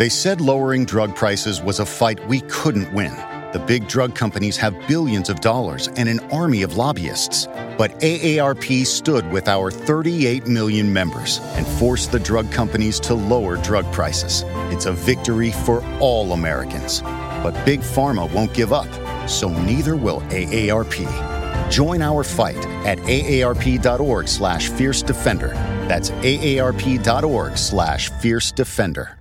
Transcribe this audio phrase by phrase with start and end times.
[0.00, 3.14] They said lowering drug prices was a fight we couldn't win.
[3.52, 7.46] The big drug companies have billions of dollars and an army of lobbyists.
[7.76, 13.58] But AARP stood with our 38 million members and forced the drug companies to lower
[13.58, 14.42] drug prices.
[14.72, 17.02] It's a victory for all Americans.
[17.02, 18.88] But Big Pharma won't give up,
[19.28, 21.70] so neither will AARP.
[21.70, 25.48] Join our fight at aarp.org slash fierce defender.
[25.88, 29.19] That's aarp.org slash fierce defender.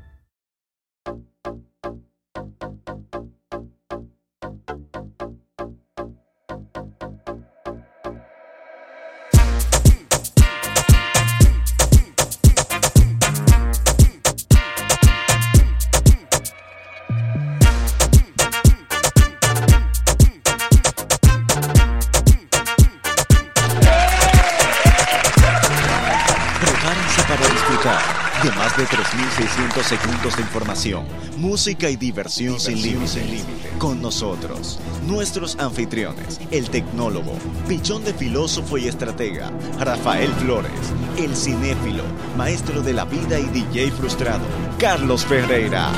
[31.60, 33.44] Música y diversión, sin límites.
[33.80, 37.34] Con nosotros, nuestros anfitriones, el tecnólogo,
[37.68, 40.72] pichón de filósofo y estratega, Rafael Flores,
[41.18, 42.06] el cinéfilo,
[42.38, 44.46] maestro de la vida y DJ frustrado,
[44.78, 45.92] Carlos Ferreira.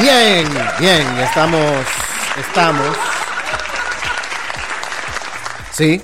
[0.00, 1.84] Bien, bien, estamos,
[2.40, 2.96] estamos.
[5.70, 6.00] Sí,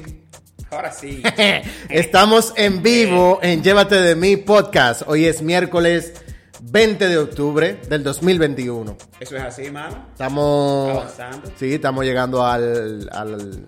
[0.71, 1.23] Ahora sí.
[1.89, 5.05] estamos en vivo en Llévate de mí podcast.
[5.07, 6.13] Hoy es miércoles
[6.63, 8.97] 20 de octubre del 2021.
[9.21, 10.07] Eso es así, mano.
[10.13, 11.53] Estamos Avanzando.
[11.59, 13.67] Sí, estamos llegando al, al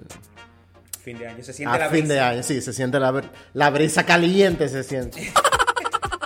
[1.02, 1.42] Fin de año.
[1.42, 2.42] Se siente a la fin de año.
[2.42, 3.22] Sí, se siente la,
[3.54, 5.32] la brisa caliente, se siente.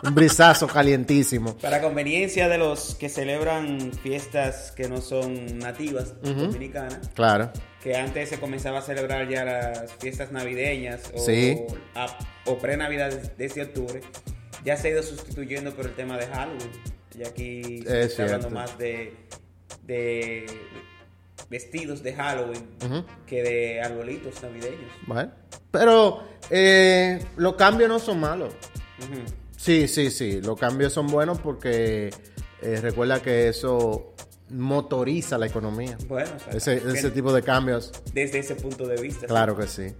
[0.05, 1.56] Un brisazo calientísimo.
[1.58, 7.52] Para conveniencia de los que celebran fiestas que no son nativas dominicanas, Claro.
[7.80, 11.56] que antes se comenzaba a celebrar ya las fiestas navideñas o, Sí.
[11.94, 14.00] a- o pre-navidad desde octubre,
[14.64, 16.70] ya se ha ido sustituyendo por el tema de Halloween.
[17.18, 19.14] Y aquí se Es está hablando más de,
[19.84, 20.46] de
[21.50, 22.66] vestidos de Halloween
[23.27, 24.90] que de arbolitos navideños.
[25.06, 25.30] Bueno,
[25.70, 28.55] pero eh, los cambios no son malos.
[29.56, 30.40] Sí, sí, sí.
[30.40, 32.11] Los cambios son buenos porque
[32.62, 34.14] eh, recuerda que eso
[34.48, 35.96] motoriza la economía.
[36.08, 39.27] Bueno, o sea, Ese, tipo de cambios, desde ese punto de vista.
[39.27, 39.94] claro que sí.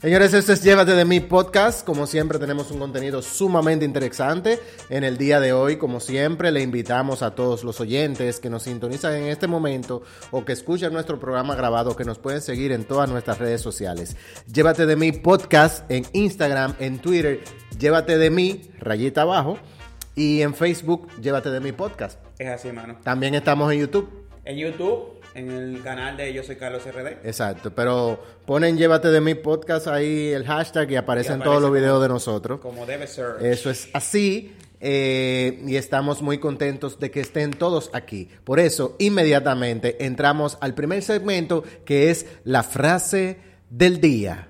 [0.00, 1.84] Señores, este es Llévate de mi podcast.
[1.84, 4.58] Como siempre, tenemos un contenido sumamente interesante.
[4.88, 8.62] En el día de hoy, como siempre, le invitamos a todos los oyentes que nos
[8.62, 10.00] sintonizan en este momento
[10.30, 14.16] o que escuchan nuestro programa grabado que nos pueden seguir en todas nuestras redes sociales.
[14.50, 17.40] Llévate de mi podcast en Instagram, en Twitter,
[17.78, 19.58] Llévate de mí, rayita abajo,
[20.14, 22.18] y en Facebook, Llévate de mi podcast.
[22.38, 22.96] Es así, mano.
[23.02, 24.08] También estamos en YouTube.
[24.46, 27.26] En YouTube, en el canal de Yo Soy Carlos RD.
[27.26, 31.70] Exacto, pero ponen Llévate de mi podcast ahí el hashtag y aparecen aparece todos los
[31.70, 32.60] como- videos de nosotros.
[32.60, 33.36] Como debe ser.
[33.40, 38.28] Eso es así eh, y estamos muy contentos de que estén todos aquí.
[38.44, 44.48] Por eso, inmediatamente entramos al primer segmento que es la frase del día.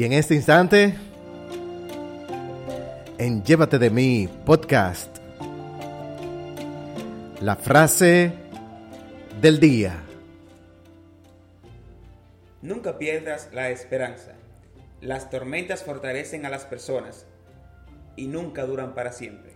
[0.00, 0.94] Y en este instante,
[3.18, 5.14] en Llévate de mí podcast,
[7.42, 8.32] la frase
[9.42, 10.02] del día.
[12.62, 14.32] Nunca pierdas la esperanza.
[15.02, 17.26] Las tormentas fortalecen a las personas
[18.16, 19.52] y nunca duran para siempre.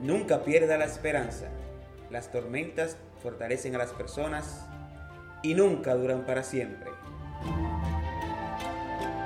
[0.00, 1.48] Nunca pierda la esperanza.
[2.12, 4.64] Las tormentas fortalecen a las personas
[5.42, 6.90] y nunca duran para siempre.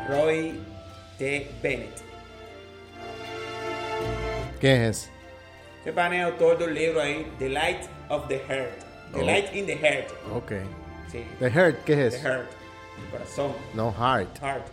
[0.08, 0.60] Roy
[1.18, 1.50] T.
[1.62, 2.00] Bennett.
[4.60, 5.10] ¿Qué es?
[5.78, 8.70] Este pan es autor del libro ahí, The Light of the Heart.
[9.12, 9.24] The Oh.
[9.26, 10.10] Light in the Heart.
[10.34, 10.52] Ok.
[11.10, 11.24] Sí.
[11.38, 12.22] The Heart, ¿qué The es?
[12.22, 12.46] Heart.
[13.04, 13.52] El corazón.
[13.74, 14.38] No, Heart.
[14.40, 14.66] Heart.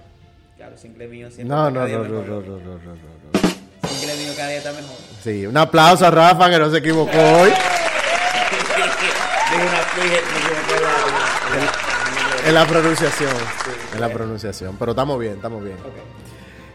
[0.58, 2.90] Claro, inglés mío siempre No, no, no, no, no, no, no, no, no.
[4.18, 4.96] Mío cada día está mejor.
[5.24, 7.66] Sí, un aplauso a Rafa que no se equivocó hoy Dije
[8.76, 9.12] una dije-
[9.52, 9.78] me equivoqué de la- de la-
[12.46, 13.32] en la pronunciación.
[13.94, 14.76] En la pronunciación.
[14.78, 15.78] Pero estamos bien, estamos bien.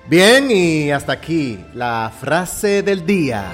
[0.06, 3.50] Bien, y hasta aquí la frase del día.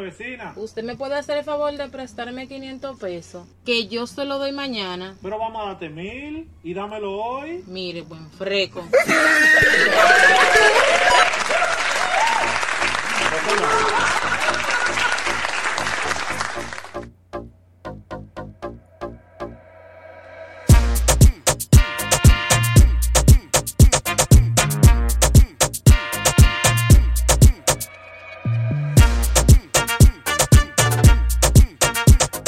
[0.00, 0.52] Vecina.
[0.56, 4.52] Usted me puede hacer el favor de prestarme 500 pesos, que yo se lo doy
[4.52, 5.16] mañana.
[5.22, 7.64] Pero vamos a darte mil y dámelo hoy.
[7.66, 8.84] Mire, buen freco.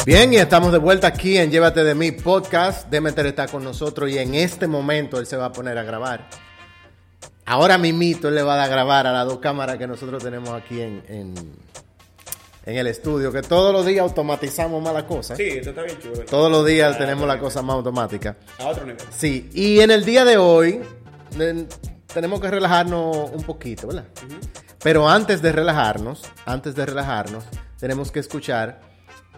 [0.08, 2.88] Bien, y estamos de vuelta aquí en Llévate de mí podcast.
[2.88, 6.30] Demeter está con nosotros y en este momento él se va a poner a grabar.
[7.44, 10.80] Ahora mimito él le va a grabar a las dos cámaras que nosotros tenemos aquí
[10.80, 11.34] en, en,
[12.64, 15.36] en el estudio, que todos los días automatizamos más las cosas.
[15.36, 16.24] Sí, esto está bien chulo.
[16.24, 18.34] Todos los días tenemos la cosa más automática.
[18.60, 19.02] A otro nivel.
[19.14, 20.80] Sí, y en el día de hoy
[21.38, 21.66] eh,
[22.14, 24.06] tenemos que relajarnos un poquito, ¿verdad?
[24.82, 27.44] Pero antes de relajarnos, antes de relajarnos,
[27.78, 28.87] tenemos que escuchar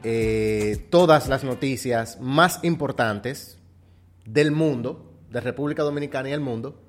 [0.03, 3.59] eh, todas las noticias más importantes
[4.25, 6.81] del mundo, de República Dominicana y el mundo,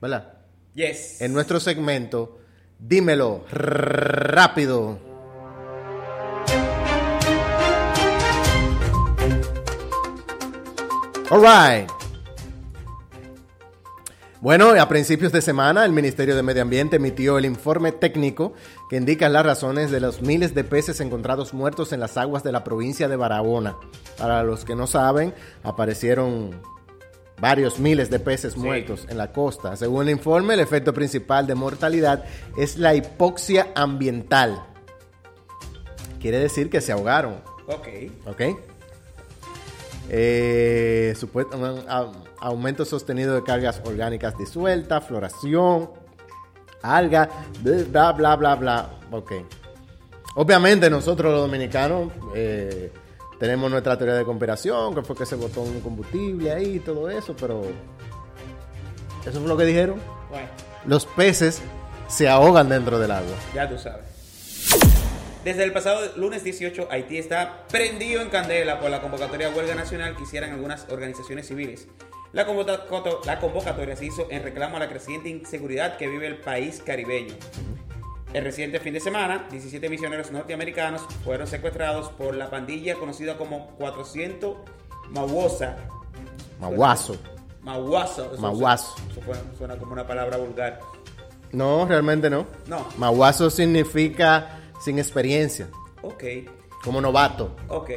[0.00, 0.34] ¿verdad?
[0.74, 1.20] Yes.
[1.20, 2.38] En nuestro segmento,
[2.78, 4.98] dímelo rápido.
[11.30, 11.98] All right.
[14.40, 18.54] Bueno, a principios de semana el Ministerio de Medio Ambiente emitió el informe técnico
[18.88, 22.52] que indica las razones de los miles de peces encontrados muertos en las aguas de
[22.52, 23.76] la provincia de Barahona.
[24.16, 26.60] Para los que no saben, aparecieron
[27.40, 29.76] varios miles de peces muertos en la costa.
[29.76, 32.24] Según el informe, el efecto principal de mortalidad
[32.56, 34.64] es la hipoxia ambiental.
[36.20, 37.36] Quiere decir que se ahogaron.
[37.66, 37.88] Ok.
[38.26, 38.42] ¿Ok?
[40.10, 41.58] Eh, supuesto,
[42.40, 45.90] aumento sostenido de cargas orgánicas disueltas, floración,
[46.82, 47.28] alga,
[47.62, 48.90] bla, bla, bla, bla.
[49.10, 49.32] Ok.
[50.36, 52.92] Obviamente nosotros los dominicanos eh,
[53.38, 57.08] tenemos nuestra teoría de conspiración, que fue que se botó un combustible ahí y todo
[57.10, 57.62] eso, pero...
[59.26, 60.00] Eso fue lo que dijeron.
[60.30, 60.46] Bueno,
[60.86, 61.60] Los peces
[62.06, 63.34] se ahogan dentro del agua.
[63.54, 64.07] ya tú sabes.
[65.48, 69.74] Desde el pasado lunes 18, Haití está prendido en candela por la convocatoria a huelga
[69.74, 71.88] nacional que hicieran algunas organizaciones civiles.
[72.34, 76.26] La, convoca- coto- la convocatoria se hizo en reclamo a la creciente inseguridad que vive
[76.26, 77.32] el país caribeño.
[78.34, 83.68] El reciente fin de semana, 17 misioneros norteamericanos fueron secuestrados por la pandilla conocida como
[83.78, 84.54] 400
[85.12, 85.76] Mauosa.
[86.60, 87.16] Maguazo.
[87.62, 88.34] Mauazo.
[89.14, 90.78] Eso- suena, suena como una palabra vulgar.
[91.52, 92.44] No, realmente no.
[92.66, 92.86] No.
[92.98, 95.68] Maguazo significa sin experiencia,
[96.02, 96.24] Ok.
[96.82, 97.54] como novato.
[97.68, 97.90] Ok.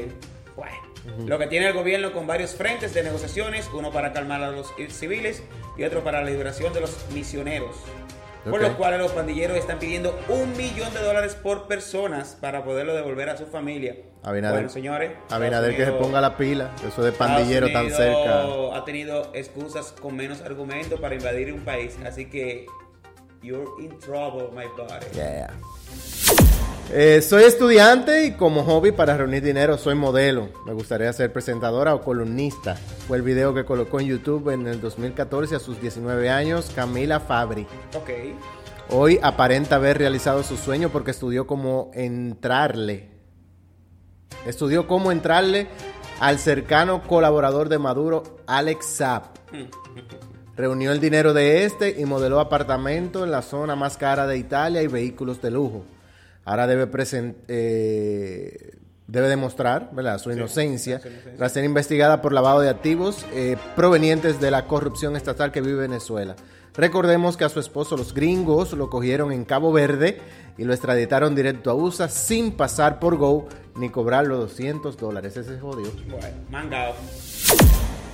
[0.55, 0.91] Bueno.
[1.25, 4.71] Lo que tiene el gobierno con varios frentes de negociaciones, uno para calmar a los
[4.89, 5.41] civiles
[5.77, 7.75] y otro para la liberación de los misioneros.
[8.47, 12.95] Por lo cual los pandilleros están pidiendo un millón de dólares por personas para poderlo
[12.95, 13.97] devolver a su familia.
[14.23, 14.57] Abinader.
[14.57, 15.11] Bueno, señores.
[15.29, 18.45] Abinader que se ponga la pila, eso de pandillero tan cerca.
[18.75, 22.65] Ha tenido excusas con menos argumentos para invadir un país, así que
[23.43, 25.05] you're in trouble, my buddy.
[25.15, 25.49] Yeah.
[26.93, 30.49] Eh, soy estudiante y como hobby para reunir dinero soy modelo.
[30.65, 32.75] Me gustaría ser presentadora o columnista.
[33.07, 37.21] Fue el video que colocó en YouTube en el 2014 a sus 19 años Camila
[37.21, 37.65] Fabri.
[37.95, 38.09] Ok.
[38.89, 43.09] Hoy aparenta haber realizado su sueño porque estudió cómo entrarle.
[44.45, 45.69] Estudió cómo entrarle
[46.19, 49.23] al cercano colaborador de Maduro, Alex Saab.
[50.55, 54.81] Reunió el dinero de este y modeló apartamento en la zona más cara de Italia
[54.81, 55.85] y vehículos de lujo.
[56.43, 56.89] Ahora debe
[57.47, 58.71] eh,
[59.07, 60.17] debe demostrar ¿verdad?
[60.17, 61.01] su inocencia
[61.37, 65.81] tras ser investigada por lavado de activos eh, provenientes de la corrupción estatal que vive
[65.81, 66.35] Venezuela.
[66.73, 70.21] Recordemos que a su esposo los gringos lo cogieron en Cabo Verde
[70.57, 75.35] y lo extraditaron directo a USA sin pasar por Go ni cobrar los 200 dólares.
[75.35, 75.91] Ese es jodido.
[76.09, 76.93] Bueno, mangao.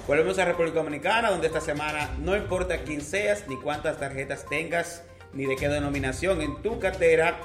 [0.08, 5.04] Volvemos a República Dominicana, donde esta semana no importa quién seas, ni cuántas tarjetas tengas,
[5.34, 7.38] ni de qué denominación en tu cartera,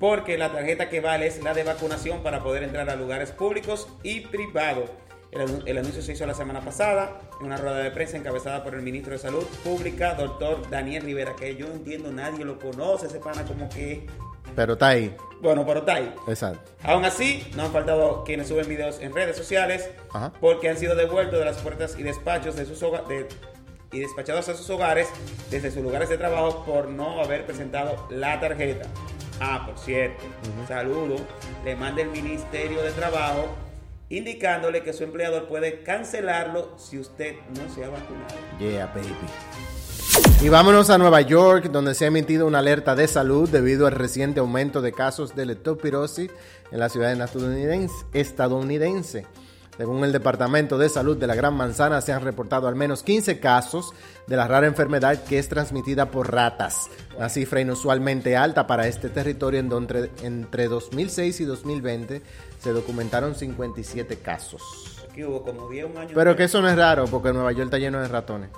[0.00, 3.86] porque la tarjeta que vale es la de vacunación para poder entrar a lugares públicos
[4.02, 4.90] y privados.
[5.30, 8.64] El, anu- el anuncio se hizo la semana pasada en una rueda de prensa encabezada
[8.64, 13.06] por el ministro de Salud Pública, doctor Daniel Rivera, que yo entiendo nadie lo conoce,
[13.06, 14.08] ese pana como que...
[14.56, 15.16] Pero está ahí.
[15.40, 16.14] Bueno, pero está ahí.
[16.28, 16.70] Exacto.
[16.82, 20.32] Aún así, no han faltado quienes suben videos en redes sociales Ajá.
[20.40, 23.26] porque han sido devueltos de las puertas y despachos de sus hoga- de-
[23.92, 25.08] y despachados a sus hogares
[25.50, 28.86] desde sus lugares de trabajo por no haber presentado la tarjeta.
[29.40, 30.22] Ah, por cierto,
[30.68, 31.16] saludo,
[31.64, 33.48] le manda el Ministerio de Trabajo
[34.10, 38.34] indicándole que su empleador puede cancelarlo si usted no se ha vacunado.
[38.58, 39.14] Yeah, baby.
[40.42, 43.92] Y vámonos a Nueva York, donde se ha emitido una alerta de salud debido al
[43.92, 46.30] reciente aumento de casos de leptospirosis
[46.72, 47.12] en la ciudad
[48.14, 49.26] estadounidense.
[49.76, 53.38] Según el Departamento de Salud de la Gran Manzana, se han reportado al menos 15
[53.38, 53.92] casos
[54.26, 59.10] de la rara enfermedad que es transmitida por ratas, una cifra inusualmente alta para este
[59.10, 62.22] territorio en donde entre 2006 y 2020
[62.58, 64.62] se documentaron 57 casos.
[65.18, 66.10] Hubo como 10 un año.
[66.14, 68.48] Pero que eso no es raro, porque Nueva York está lleno de ratones.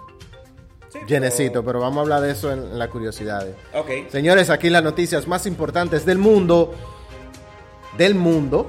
[0.93, 3.55] Sí, Llenecito, pero vamos a hablar de eso en, en las curiosidades.
[3.75, 4.11] Ok.
[4.11, 6.75] Señores, aquí las noticias más importantes del mundo.
[7.97, 8.67] Del mundo.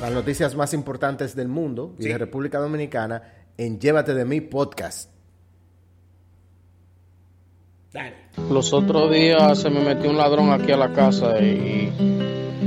[0.00, 2.08] Las noticias más importantes del mundo y Sí.
[2.08, 3.22] de República Dominicana
[3.56, 5.10] en Llévate de mí podcast.
[7.92, 8.14] Dale.
[8.50, 11.92] Los otros días se me metió un ladrón aquí a la casa y,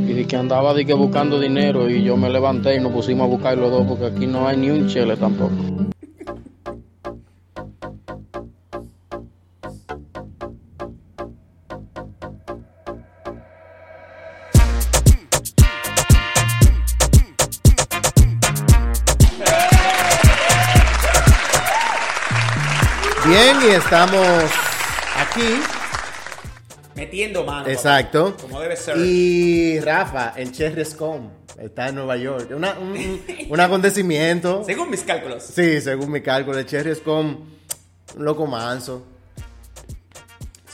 [0.07, 3.25] y de que andaba de que buscando dinero y yo me levanté y nos pusimos
[3.25, 5.51] a buscar los dos porque aquí no hay ni un chele tampoco.
[23.37, 24.25] Bien, y estamos
[25.17, 25.59] aquí.
[26.95, 27.59] Metiendo mano.
[27.63, 27.71] papá.
[27.71, 28.37] Exacto.
[28.39, 28.95] Como debe ser.
[28.97, 32.49] Y Rafa, el Cherry Scum, está en Nueva York.
[32.55, 32.95] Una- un,
[33.49, 34.63] un- acontecimiento.
[34.65, 35.43] Según mis cálculos.
[35.43, 36.65] Sí, según mi cálculo, el
[38.15, 39.05] un loco manso.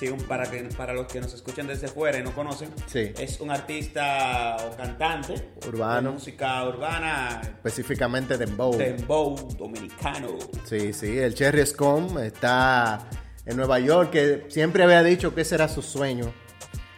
[0.02, 3.14] Sí, un- para, que, para los que nos escuchan desde fuera y no conocen, Sí.
[3.20, 5.36] es un artista o cantante
[5.68, 6.10] Urbano.
[6.10, 8.76] de música urbana, específicamente Dembow.
[8.76, 10.30] dembow, dominicano.
[10.66, 13.08] Sí, sí, el Cherry Scum está
[13.46, 16.34] en Nueva York, que siempre había dicho que ese era su sueño.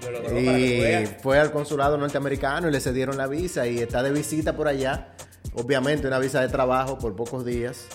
[0.10, 4.56] Lo Y fue al consulado norteamericano y le cedieron la visa y está de visita
[4.56, 5.14] por allá.
[5.56, 7.86] Obviamente una visa de trabajo por pocos días,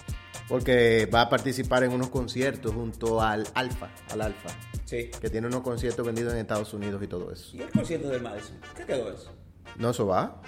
[0.48, 4.48] porque va a participar en unos conciertos junto al Alfa, al Alfa,
[4.88, 5.10] Sí.
[5.20, 7.54] que tiene unos conciertos vendidos en Estados Unidos y todo eso.
[7.54, 8.56] ¿Y el concierto del Madison?
[8.74, 9.30] ¿Qué quedó eso?
[9.76, 10.40] No, eso va.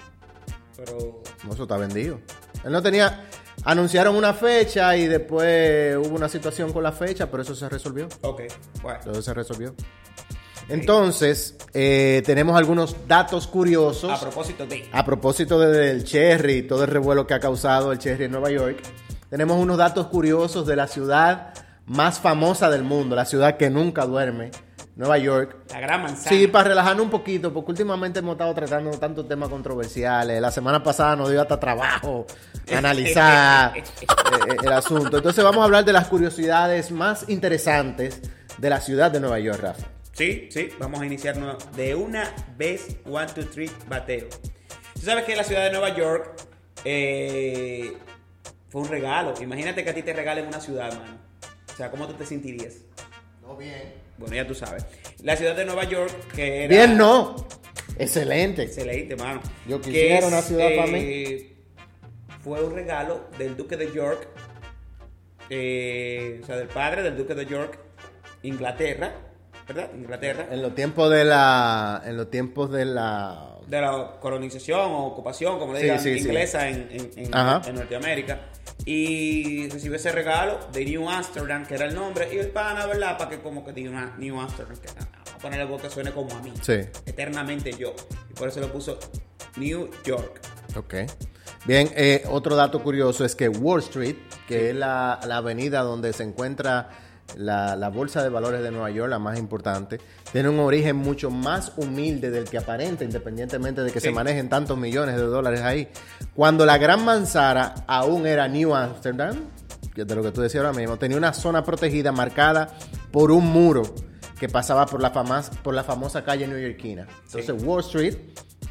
[0.75, 2.19] Pero No, eso está vendido.
[2.63, 3.25] Él no tenía.
[3.65, 8.07] Anunciaron una fecha y después hubo una situación con la fecha, pero eso se resolvió.
[8.21, 8.41] Ok,
[8.81, 8.99] bueno.
[9.03, 9.75] Todo se resolvió.
[10.69, 14.09] Entonces, eh, tenemos algunos datos curiosos.
[14.11, 14.87] A propósito de.
[14.91, 18.31] A propósito de- del Cherry y todo el revuelo que ha causado el Cherry en
[18.31, 18.79] Nueva York,
[19.29, 21.53] tenemos unos datos curiosos de la ciudad
[21.85, 24.51] más famosa del mundo, la ciudad que nunca duerme,
[24.95, 25.55] Nueva York.
[25.69, 26.29] La gran manzana.
[26.29, 30.41] Sí, para relajarnos un poquito, porque últimamente hemos estado tratando tantos temas controversiales.
[30.41, 32.25] La semana pasada nos dio hasta trabajo
[32.75, 35.17] analizar eh, eh, el asunto.
[35.17, 38.21] Entonces vamos a hablar de las curiosidades más interesantes
[38.57, 39.87] de la ciudad de Nueva York, Rafa.
[40.13, 41.35] Sí, sí, vamos a iniciar
[41.75, 44.27] de una vez, one, two, three, bateo.
[44.93, 46.35] Tú sabes que la ciudad de Nueva York
[46.83, 47.97] eh,
[48.69, 49.33] fue un regalo.
[49.41, 51.30] Imagínate que a ti te regalen una ciudad, mano.
[51.81, 52.75] O sea, ¿cómo tú te sentirías?
[53.41, 53.93] No bien.
[54.19, 54.85] Bueno, ya tú sabes.
[55.23, 56.67] La ciudad de Nueva York, que era...
[56.75, 57.35] Bien, no.
[57.97, 58.61] Excelente.
[58.61, 59.41] Excelente, mano.
[59.67, 62.37] Yo Que quisiera es, una ciudad eh, para mí.
[62.43, 64.27] Fue un regalo del Duque de York,
[65.49, 67.79] eh, o sea, del padre del Duque de York,
[68.43, 69.11] Inglaterra,
[69.67, 69.89] ¿verdad?
[69.95, 70.47] Inglaterra.
[70.51, 72.03] En los tiempos de la.
[72.05, 73.57] En los tiempos de la.
[73.65, 76.25] de la colonización o ocupación, como le Sí, digan, sí, sí.
[76.27, 77.67] inglesa en, en- en- Ajá.
[77.67, 78.39] en Norteamérica.
[78.85, 83.17] Y recibió ese regalo de New Amsterdam, que era el nombre, y el pana, ¿verdad?
[83.17, 86.11] Para que como que diga una New Amsterdam, que vamos a poner algo que suene
[86.11, 86.53] como a mí.
[86.61, 86.73] Sí.
[87.05, 87.93] Eternamente yo.
[88.29, 88.97] Y por eso lo puso
[89.57, 90.41] New York.
[90.75, 90.95] Ok.
[91.65, 94.15] Bien, eh, otro dato curioso es que Wall Street,
[94.47, 96.89] que es la, la avenida donde se encuentra
[97.37, 99.99] la, la bolsa de valores de Nueva York, la más importante,
[100.31, 104.07] tiene un origen mucho más humilde del que aparenta, independientemente de que Sí.
[104.07, 105.87] se manejen tantos millones de dólares ahí.
[106.35, 109.35] Cuando la Gran Manzana aún era New Amsterdam,
[109.95, 112.69] que de lo que tú decías ahora mismo, tenía una zona protegida marcada
[113.11, 113.83] por un muro
[114.39, 117.07] que pasaba por la, famas- por la famosa calle neoyorquina.
[117.25, 118.15] Entonces, Wall Street,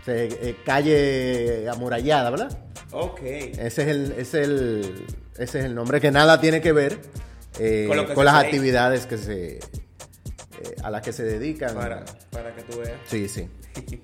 [0.05, 2.59] se- eh, calle amurallada, ¿verdad?
[2.93, 3.21] Ok.
[3.23, 5.05] Ese es el, es el,
[5.39, 6.99] ese es el nombre que nada tiene que ver
[7.59, 9.61] eh, Con con, lo que se las actividades que se, eh,
[10.83, 11.75] a las que se dedican.
[11.75, 12.99] Para, para que tú veas.
[13.07, 13.49] Sí, sí.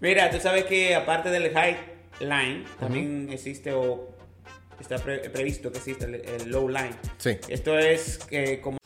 [0.00, 1.76] Mira, tú sabes que aparte del High
[2.20, 4.08] Line, también existe o
[4.80, 6.96] está pre- previsto que existe el, el Low Line.
[7.18, 7.36] Sí.
[7.48, 8.78] Esto es eh, como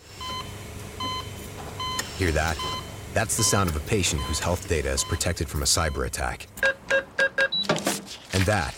[2.19, 2.57] Hear that?
[3.13, 6.47] That's the sound of a patient whose health data is protected from a cyber attack.
[8.33, 8.75] And that,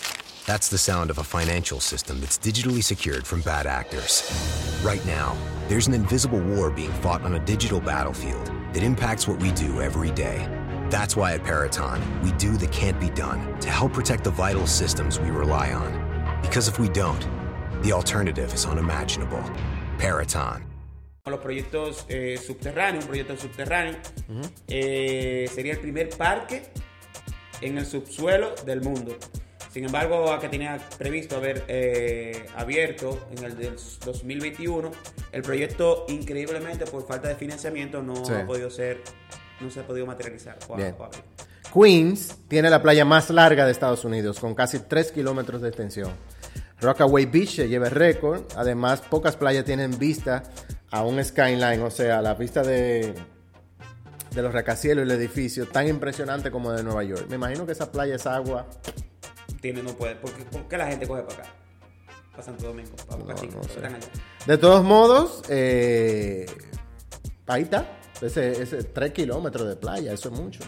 [0.47, 4.23] that's the sound of a financial system that's digitally secured from bad actors.
[4.83, 5.37] Right now,
[5.69, 9.83] there's an invisible war being fought on a digital battlefield that impacts what we do
[9.83, 10.47] every day.
[10.89, 14.69] That's why at Peraton, we do the can't be done to help protect the vital
[14.69, 16.41] systems we rely on.
[16.43, 17.27] Because if we don't,
[17.83, 19.43] the alternative is unimaginable.
[19.99, 20.63] Peraton.
[21.27, 23.97] los proyectos eh, subterráneos, un proyecto subterráneo.
[24.69, 26.71] Eh, sería el primer parque
[27.61, 29.19] en el subsuelo del mundo.
[29.77, 34.91] Sin embargo, a que tenía previsto haber eh, abierto en el del 2021,
[35.33, 38.33] el proyecto increíblemente por falta de financiamiento no Sí.
[38.33, 39.03] ha podido ser,
[39.61, 40.57] no se ha podido materializar.
[40.69, 40.97] o Bien.
[41.75, 46.11] Queens tiene la playa más larga de Estados Unidos, con casi 3 kilómetros de extensión.
[46.81, 48.45] Rockaway Beach lleva el récord.
[48.57, 50.43] Además, pocas playas tienen vista
[50.91, 53.13] a un skyline, o sea, la vista de,
[54.31, 57.27] de los rascacielos y el edificio, tan impresionante como de Nueva York.
[57.29, 58.67] Me imagino que esa playa es agua.
[59.61, 60.17] Tiene, no puede.
[60.17, 61.49] ¿Por qué, por qué la gente coge para acá?
[62.33, 63.79] Para Santo Domingo, para Boca No, Chica, no pero sé.
[63.81, 64.07] están allá.
[64.47, 66.47] De todos modos, eh,
[67.47, 67.99] ahí está.
[68.21, 70.61] Ese, ese 3 kilómetros de playa, eso es mucho.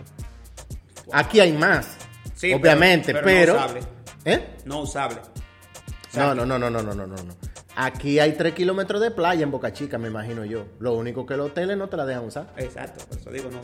[1.13, 1.97] Aquí hay más,
[2.35, 3.53] Sí, obviamente, pero- pero.
[3.55, 3.81] pero no usable.
[4.25, 4.57] ¿Eh?
[4.65, 5.17] No usable.
[5.21, 7.17] O sea, No, no, no, no, no, no, no, no.
[7.23, 7.37] no.
[7.77, 10.67] Aquí hay 3 kilómetros de playa en Boca Chica, me imagino yo.
[10.81, 12.53] Lo único que los hoteles no te la dejan usar.
[12.57, 13.61] Exacto, por eso digo no.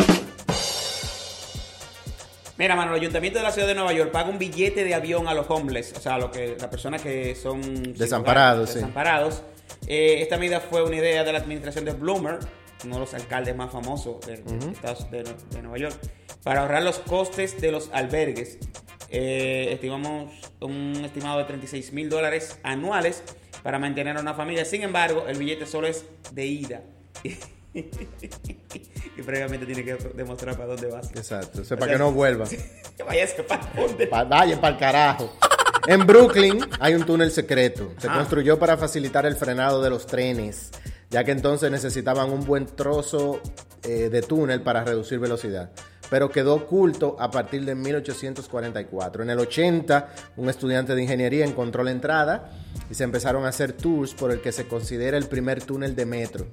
[2.56, 5.26] Mira, mano, el ayuntamiento de la ciudad de Nueva York paga un billete de avión
[5.26, 8.74] a los homeless, o sea, a lo que, las personas que son Desamparados, hogar, sí.
[8.74, 9.42] desamparados.
[9.88, 12.38] Eh, esta medida fue una idea de la administración de Bloomer,
[12.84, 15.96] uno de los alcaldes más famosos de, de Estados- de- de Nueva York,
[16.44, 18.58] para ahorrar los costes de los albergues.
[19.10, 23.22] Eh, estimamos un estimado de 36 mil dólares anuales
[23.62, 24.64] para mantener a una familia.
[24.64, 26.82] Sin embargo, el billete solo es de ida.
[29.16, 31.10] y previamente tiene que demostrar para dónde vas.
[31.14, 32.48] Exacto, eso es para que no vuelvan.
[33.06, 34.06] Váyase para dónde.
[34.06, 35.32] Pa- Vayan para el carajo.
[35.86, 37.92] En Brooklyn hay un túnel secreto.
[37.98, 38.18] Se Ajá.
[38.18, 40.70] construyó para facilitar el frenado de los trenes,
[41.10, 43.40] ya que entonces necesitaban un buen trozo
[43.82, 45.70] eh, de túnel para reducir velocidad.
[46.10, 49.22] Pero quedó oculto a partir de 1844.
[49.24, 52.50] En el 80, un estudiante de ingeniería encontró la entrada
[52.90, 56.06] y se empezaron a hacer tours por el que se considera el primer túnel de
[56.06, 56.46] metro.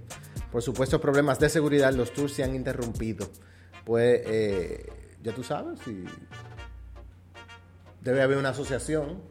[0.52, 3.28] Por supuestos problemas de seguridad, los tours se han interrumpido.
[3.86, 4.86] Pues, eh,
[5.24, 6.04] ya tú sabes, si
[8.02, 9.22] debe haber una asociación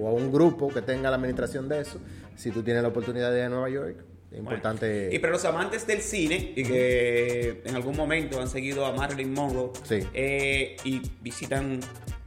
[0.00, 2.00] o un grupo que tenga la administración de eso.
[2.36, 3.98] Si tú tienes la oportunidad de ir a Nueva York,
[4.32, 5.10] es importante.
[5.12, 9.32] Y para los amantes del cine y que en algún momento han seguido a Marilyn
[9.32, 10.00] Monroe Sí.
[10.12, 11.78] eh, y visitan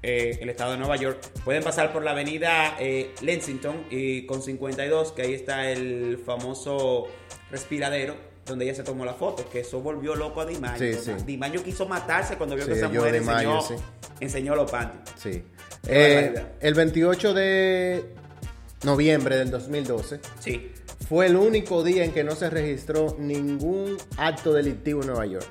[0.04, 4.42] eh, el estado de Nueva York, pueden pasar por la avenida eh, Lexington y con
[4.42, 7.08] 52, que ahí está el famoso
[7.52, 8.16] respiradero
[8.48, 10.78] donde ella se tomó la foto, que eso volvió loco a Dimayo.
[10.78, 11.12] Sí, sí.
[11.26, 13.80] Dimayo quiso matarse cuando vio Sí, que esa mujer Dimayo, enseñó,
[14.20, 15.02] enseñó los panties.
[15.18, 15.44] Sí.
[15.88, 18.06] Eh, el 28 de
[18.84, 20.72] noviembre del 2012 Sí.
[21.08, 25.48] fue el único día en que no se registró ningún acto delictivo en Nueva York.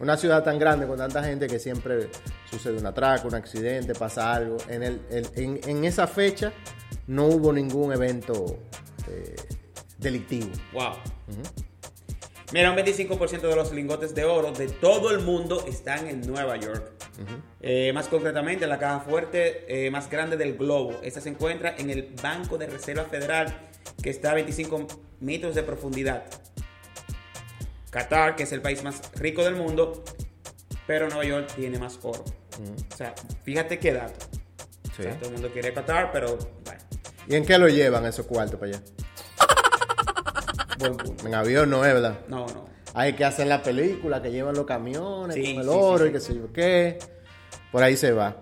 [0.00, 2.08] Una ciudad tan grande con tanta gente que siempre
[2.50, 4.56] sucede un atraco, un accidente, pasa algo.
[4.68, 6.52] En, el, el- en, en esa fecha
[7.08, 8.58] no hubo ningún evento
[9.08, 9.34] eh,
[9.98, 10.50] delictivo.
[10.72, 10.92] Wow.
[12.52, 16.56] Mira, un 25% de los lingotes de oro de todo el mundo están en Nueva
[16.56, 16.92] York.
[17.60, 20.98] Eh, más concretamente, la caja fuerte eh, más grande del globo.
[21.02, 23.54] Esta se encuentra en el Banco de Reserva Federal,
[24.02, 24.86] que está a 25
[25.20, 26.24] metros de profundidad.
[27.90, 30.04] Qatar, que es el país más rico del mundo,
[30.86, 32.24] pero Nueva York tiene más oro.
[32.92, 34.26] O sea, fíjate qué dato.
[34.90, 36.80] O sea, todo el mundo quiere Qatar, pero bueno,
[37.28, 38.82] ¿Y en qué lo llevan esos cuartos para allá?
[41.24, 42.18] En avión no es, ¿verdad?
[42.28, 42.66] No, no.
[42.94, 46.10] Hay que hacer la película, que llevan los camiones Sí, con el sí, oro sí,
[46.10, 46.98] y qué sé yo qué.
[47.70, 48.36] Por ahí se va.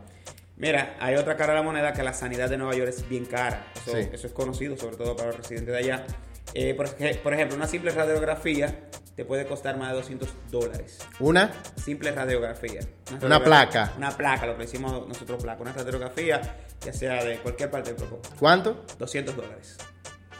[0.56, 3.26] Mira, hay otra cara de la moneda que la sanidad de Nueva York es bien
[3.26, 3.66] cara.
[3.74, 4.08] Eso, Sí.
[4.12, 6.06] eso es conocido, sobre todo para los residentes de allá.
[6.54, 10.98] Eh, por, ej- por ejemplo, una simple radiografía te puede costar más de 200 dólares.
[11.20, 12.80] Una, Simple radiografía.
[13.10, 13.92] Una radiografía- placa.
[13.98, 15.60] Una placa, lo que decimos nosotros placa.
[15.60, 16.40] Una radiografía,
[16.82, 18.20] ya sea de cualquier parte del cuerpo.
[18.38, 18.84] ¿cuánto?
[18.98, 19.76] 200 dólares.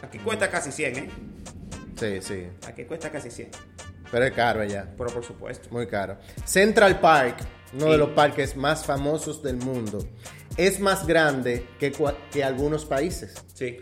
[0.03, 1.11] Aquí cuesta casi 100, ¿eh?
[1.97, 2.49] Sí, sí.
[2.67, 3.51] Aquí cuesta casi 100.
[4.11, 4.89] Pero es caro allá.
[4.97, 5.69] Pero por supuesto.
[5.71, 6.19] Muy caro.
[6.45, 7.39] Central Park,
[7.75, 7.93] uno Sí.
[7.93, 9.99] de los parques más famosos del mundo,
[10.57, 11.93] es más grande que,
[12.31, 13.35] que algunos países.
[13.55, 13.79] Sí,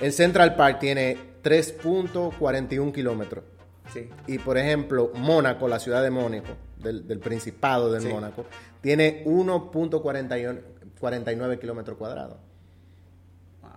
[0.00, 3.44] El Central Park tiene 3.41 kilómetros.
[3.92, 4.08] sí.
[4.26, 8.08] Y por ejemplo, Mónaco, la ciudad de Mónaco, del, del Principado Sí.
[8.08, 8.44] Mónaco,
[8.80, 12.38] tiene 1.49 kilómetros cuadrados.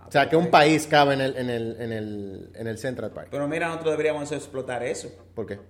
[0.08, 3.10] O sea que un país cabe en el, en el, en el, en el Central
[3.10, 3.28] Park.
[3.30, 5.10] Pero mira, nosotros deberíamos explotar eso.
[5.34, 5.60] ¿Por qué?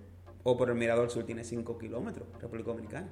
[0.43, 3.09] O por el Mirador Sur tiene 5 kilómetros, República Dominicana.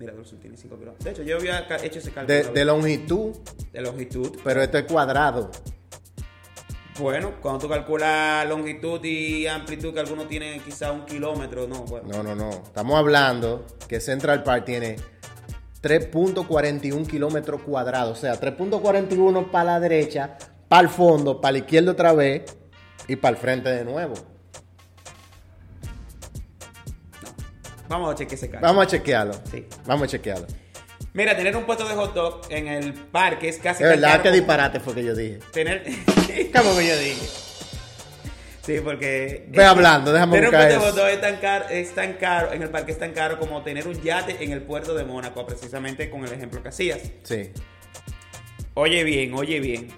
[0.00, 1.04] Mirador Sur tiene 5 kilómetros.
[1.04, 3.36] De hecho, yo había hecho ese cálculo De, longitud,
[3.72, 4.38] de longitud.
[4.42, 5.50] pero esto es cuadrado.
[6.98, 12.08] Bueno, cuando tú calculas longitud y amplitud, que algunos tienen quizá un kilómetro, no, bueno.
[12.08, 12.50] No, no, no.
[12.50, 14.96] Estamos hablando que Central Park tiene
[15.82, 18.18] 3.41 kilómetros cuadrados.
[18.18, 20.36] O sea, 3.41 para la derecha,
[20.68, 22.56] para el fondo, para la izquierda otra vez
[23.08, 24.14] y para el frente de nuevo.
[27.88, 28.62] Vamos a chequear ese caso.
[28.62, 29.34] Vamos a chequearlo.
[29.50, 29.66] Sí.
[29.84, 30.46] Vamos a chequearlo.
[31.12, 33.82] Mira, tener un puesto de hot dog en el parque es casi.
[33.82, 35.40] Es verdad, que disparate fue que yo dije.
[35.52, 35.82] Tener.
[36.54, 37.49] ¿Cómo que yo dije?
[38.70, 39.46] Sí, porque.
[39.48, 42.62] Ve hablando, déjame tener un buscar hot dog es tan, caro, es tan caro, en
[42.62, 46.08] el parque es tan caro como tener un yate en el puerto de Mónaco, precisamente
[46.08, 47.00] con el ejemplo que hacías.
[47.24, 47.50] Sí.
[48.74, 49.88] Oye bien, oye bien.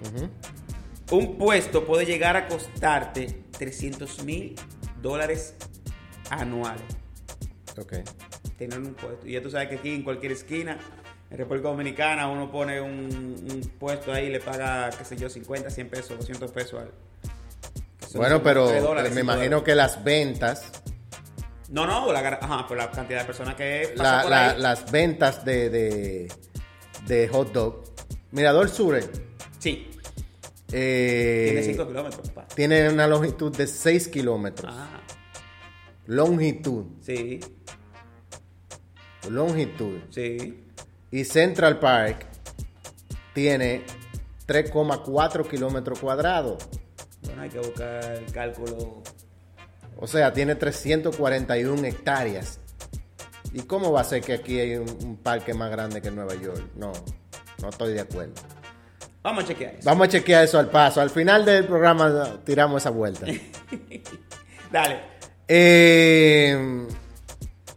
[1.11, 4.55] Un puesto puede llegar a costarte 300 mil
[5.03, 5.53] dólares
[6.31, 6.81] anuales.
[7.79, 7.97] Ok.
[8.57, 9.27] Tener un puesto.
[9.27, 10.79] Y ya tú sabes que aquí en cualquier esquina,
[11.29, 15.29] en República Dominicana, uno pone un, un puesto ahí y le paga, qué sé yo,
[15.29, 16.91] 50, 100 pesos, 200 pesos al.
[18.15, 20.71] Bueno, pero dólares, me imagino que las ventas,
[21.69, 24.61] No, no, la, ajá, por la cantidad de personas que la- por la- ahí.
[24.61, 26.31] las ventas de, de,
[27.07, 27.83] de hot dog.
[28.31, 28.99] Mirador Sur
[29.59, 29.89] Sí,
[30.71, 32.47] eh, tiene 5 kilómetros, papá.
[32.55, 34.73] tiene una longitud de 6 kilómetros.
[34.75, 35.01] Ah,
[36.07, 36.85] Longitud.
[37.01, 37.39] sí,
[39.29, 39.99] Longitud.
[40.09, 40.59] sí.
[41.11, 42.25] Y Central Park
[43.33, 43.83] tiene
[44.47, 46.67] 3,4 kilómetros cuadrados.
[47.25, 49.01] Bueno, hay que buscar el cálculo.
[49.97, 52.59] O sea, tiene 341 hectáreas.
[53.53, 56.15] ¿Y cómo va a ser que aquí hay un, un parque más grande que en
[56.15, 56.61] Nueva York?
[56.75, 56.91] No,
[57.61, 58.33] no estoy de acuerdo.
[59.21, 59.85] Vamos a chequear eso.
[59.89, 60.99] Vamos a chequear eso al paso.
[60.99, 63.25] Al final del programa tiramos esa vuelta.
[64.71, 64.99] Dale.
[65.47, 66.87] Eh,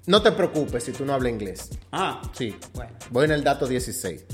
[0.07, 1.71] no te preocupes si tú no hablas inglés.
[1.93, 2.57] Ah, Sí.
[2.75, 2.93] Bueno.
[3.11, 4.25] Voy en el dato 16.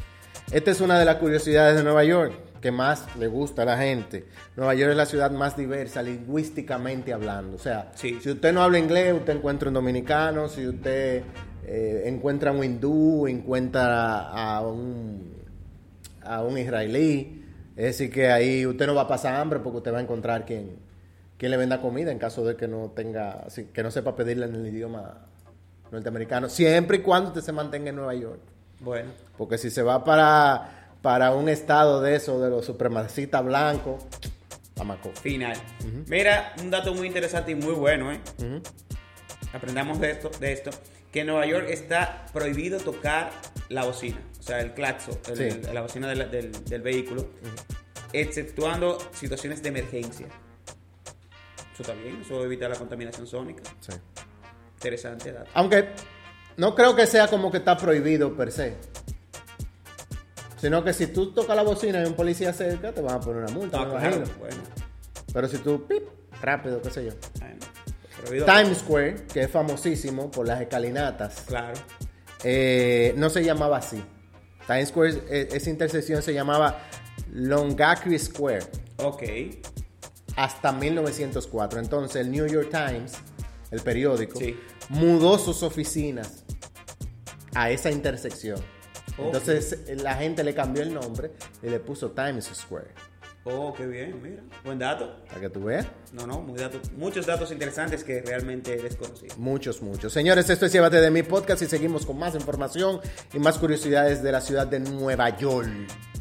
[0.53, 3.77] Esta es una de las curiosidades de Nueva York que más le gusta a la
[3.77, 4.25] gente.
[4.57, 7.57] Nueva York es la ciudad más diversa lingüísticamente hablando.
[7.57, 8.19] O sea, Sí.
[8.23, 10.49] si usted no habla inglés, usted encuentra un dominicano.
[10.49, 11.25] Si usted
[11.67, 15.35] eh, encuentra un hindú, encuentra a un,
[16.23, 17.45] a un israelí.
[17.77, 20.45] Es decir, que ahí usted no va a pasar hambre porque usted va a encontrar
[20.47, 20.77] quien,
[21.37, 24.55] quien le venda comida en caso de que no tenga, que no sepa pedirle en
[24.55, 25.27] el idioma
[25.91, 26.49] norteamericano.
[26.49, 28.41] Siempre y cuando usted se mantenga en Nueva York.
[28.81, 29.11] Bueno.
[29.39, 34.05] Porque si se va para, para un estado de eso, de los supremacistas blancos,
[34.81, 35.11] amaco.
[35.21, 35.57] Final.
[36.07, 38.21] Mira, un dato muy interesante y muy bueno, ¿eh?
[39.53, 40.71] Aprendamos de esto, de esto,
[41.13, 43.31] que en Nueva York está prohibido tocar
[43.69, 45.43] la bocina, o sea, el claxo, el- Sí.
[45.69, 47.27] el- la bocina del, del- del vehículo,
[48.13, 50.27] exceptuando situaciones de emergencia.
[51.75, 53.63] Eso está bien, eso evita la contaminación sónica.
[53.81, 53.93] Sí.
[54.77, 55.51] Interesante dato.
[55.55, 55.89] Aunque
[56.57, 58.77] no creo que sea como que está prohibido per se.
[60.63, 63.43] Sino que si tú tocas la bocina y un policía cerca, te van a poner
[63.43, 64.39] una multa, Ah, me claro, imagino.
[64.39, 64.57] bueno,
[65.35, 66.05] Pero si tú, pip,
[66.41, 67.11] rápido, qué sé yo.
[68.29, 71.75] bueno, Times Square, que es famosísimo por las escalinatas, Claro.
[72.45, 74.01] eh, no se llamaba así.
[74.69, 76.79] Times Square, eh, esa intersección se llamaba
[77.33, 78.65] Longacre Square
[78.99, 79.23] Ok.
[80.37, 81.81] hasta 1904.
[81.81, 83.15] Entonces el New York Times,
[83.73, 84.57] el periódico, Sí.
[84.91, 86.45] mudó sus oficinas
[87.53, 88.61] a esa intersección.
[89.19, 92.89] Entonces la gente le cambió el nombre y le puso Times Square.
[93.45, 94.41] Oh, qué bien, mira.
[94.65, 95.17] Buen dato.
[95.27, 95.87] Para que tú veas.
[96.13, 99.27] No, no, muy dato- muchos datos interesantes que realmente desconocí.
[99.37, 100.13] Muchos, muchos.
[100.13, 103.01] Señores, esto es Llévate de mi podcast y seguimos con más información
[103.33, 105.69] y más curiosidades de la ciudad de Nueva York.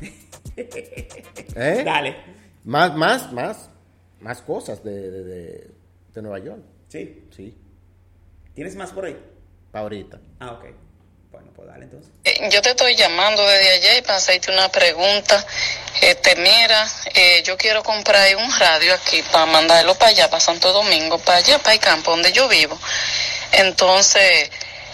[0.57, 1.83] ¿Eh?
[1.85, 2.15] Dale.
[2.63, 3.69] Más, más, más,
[4.19, 5.71] más cosas de, de, de-
[6.13, 6.61] de Nueva York.
[6.87, 7.27] Sí.
[7.31, 7.57] Sí,
[8.53, 9.17] ¿Tienes más por ahí?
[9.71, 10.19] para ahorita.
[10.39, 10.65] Ah, ok.
[12.23, 15.45] Eh, Yo te estoy llamando desde y para hacerte una pregunta.
[16.01, 20.71] Este, mira, eh, yo quiero comprar un radio aquí para mandarlo para allá, para Santo
[20.71, 22.79] Domingo, para allá, para el campo donde yo vivo.
[23.51, 24.49] Entonces,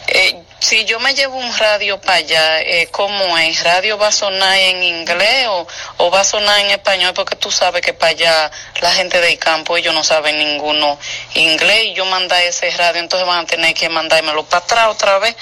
[0.07, 3.63] eh, si yo me llevo un radio para allá, eh, ¿cómo es?
[3.63, 5.67] ¿Radio va a sonar en inglés o,
[5.97, 7.13] o va a sonar en español?
[7.13, 10.97] Porque tú sabes que para allá la gente del campo, ellos no saben ninguno
[11.35, 15.19] inglés y yo mandar ese radio, entonces van a tener que mandármelo para atrás otra
[15.19, 15.35] vez.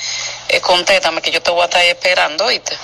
[0.49, 2.78] Eh, contéstame que yo te voy a estar esperando, ¿oíste?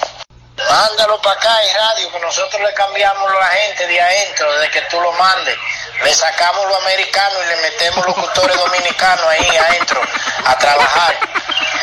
[0.70, 4.72] Mándalo para acá en radio, que nosotros le cambiamos a la gente de adentro, desde
[4.72, 5.58] que tú lo mandes.
[6.04, 10.02] Le sacamos lo americano y le metemos locutores dominicanos ahí adentro
[10.46, 11.20] a trabajar.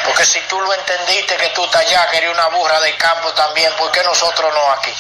[0.05, 3.33] Porque si tú lo entendiste que tú estás allá, que eres una burra del campo
[3.35, 4.95] también, ¿por qué nosotros no aquí?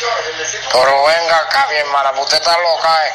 [0.73, 3.12] Pero venga acá, mi hermana, pues usted está loca, ¿eh?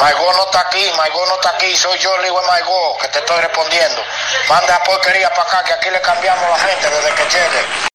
[0.00, 3.40] Maigó no está aquí, Maigó no está aquí, soy yo, Ligo Maigó, que te estoy
[3.40, 4.02] respondiendo.
[4.48, 7.89] Manda porquería para acá, que aquí le cambiamos a la gente desde que llegue.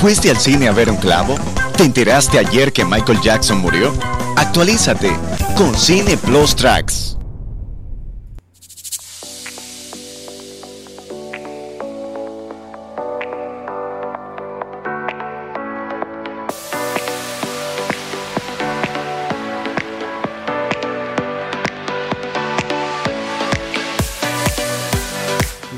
[0.00, 1.34] ¿Fuiste al cine a ver un clavo?
[1.76, 3.92] ¿Te enteraste ayer que Michael Jackson murió?
[4.36, 5.14] Actualízate
[5.56, 7.09] con Cine Plus Tracks.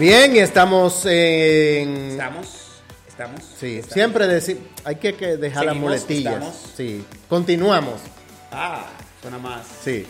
[0.03, 2.11] Bien, y estamos en...
[2.11, 2.49] Estamos,
[3.07, 3.41] estamos.
[3.57, 3.95] Sí, estamos.
[3.95, 6.35] siempre decir, hay que, que dejar las muletillas.
[6.35, 6.57] estamos.
[6.77, 8.01] Sí, continuamos.
[8.51, 8.85] Ah,
[9.21, 9.65] suena más.
[9.85, 10.05] Sí,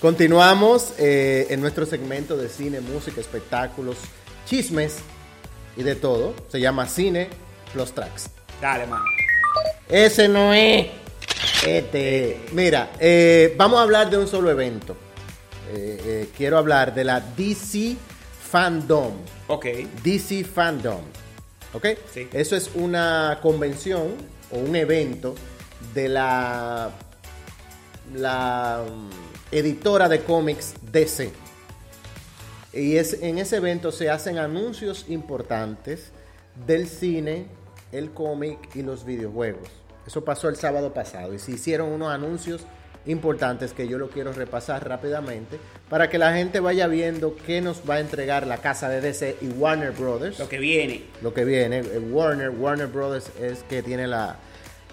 [0.00, 3.98] continuamos eh, en nuestro segmento de cine, música, espectáculos,
[4.46, 5.00] chismes
[5.76, 6.34] y de todo.
[6.48, 7.28] Se llama Cine
[7.74, 8.30] Plus Tracks.
[8.62, 9.04] Dale, mano.
[9.90, 10.86] Ese no es.
[11.66, 12.46] Este.
[12.52, 14.96] Mira, eh, vamos a hablar de un solo evento.
[15.70, 17.94] Eh, eh, quiero hablar de la DC
[18.54, 19.14] Fandom.
[19.48, 19.66] Ok.
[20.04, 21.00] DC Fandom.
[21.72, 21.86] ¿Ok?
[22.12, 22.28] Sí.
[22.32, 24.14] Eso es una convención
[24.52, 25.34] o un evento
[25.92, 26.92] de la,
[28.14, 31.32] la mm, editora de cómics DC.
[32.72, 36.12] Y es, en ese evento se hacen anuncios importantes
[36.64, 37.48] del cine,
[37.90, 39.66] el cómic y los videojuegos.
[40.06, 42.60] Eso pasó el sábado pasado y se hicieron unos anuncios
[43.06, 45.58] importantes que yo lo quiero repasar rápidamente
[45.90, 49.36] para que la gente vaya viendo qué nos va a entregar la casa de DC
[49.42, 51.04] y Warner Brothers Lo que viene.
[51.22, 51.78] lo que viene.
[51.80, 54.36] eh, Warner, Warner Brothers es que tiene la,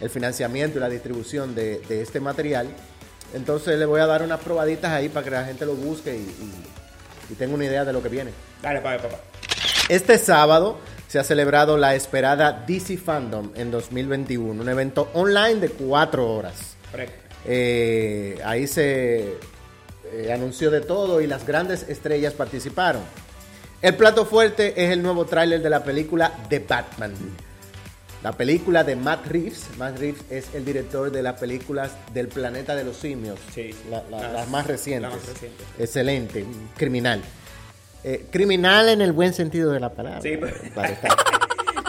[0.01, 2.67] el financiamiento y la distribución de, de este material.
[3.33, 6.19] Entonces le voy a dar unas probaditas ahí para que la gente lo busque y,
[6.19, 6.65] y-
[7.31, 8.31] y tenga una idea de lo que viene.
[8.61, 9.19] Dale, papá, papá.
[9.87, 15.69] Este sábado se ha celebrado la esperada DC Fandom en 2021, un evento online de
[15.69, 16.75] cuatro horas.
[16.91, 17.20] Correcto.
[17.45, 19.35] Eh, ahí se
[20.13, 23.01] eh, anunció de todo y las grandes estrellas participaron.
[23.81, 27.13] El plato fuerte es el nuevo tráiler de la película The Batman.
[28.21, 29.65] La película de Matt Reeves.
[29.79, 33.39] Matt Reeves es el director de las películas del planeta de los simios.
[33.55, 33.73] Sí.
[33.89, 35.09] La- la- Las- las más recientes.
[35.11, 35.65] las más recientes.
[35.79, 36.45] Excelente.
[36.77, 37.21] Criminal.
[38.03, 40.21] Eh, criminal en el buen sentido de la palabra.
[40.21, 40.55] Sí, pero-.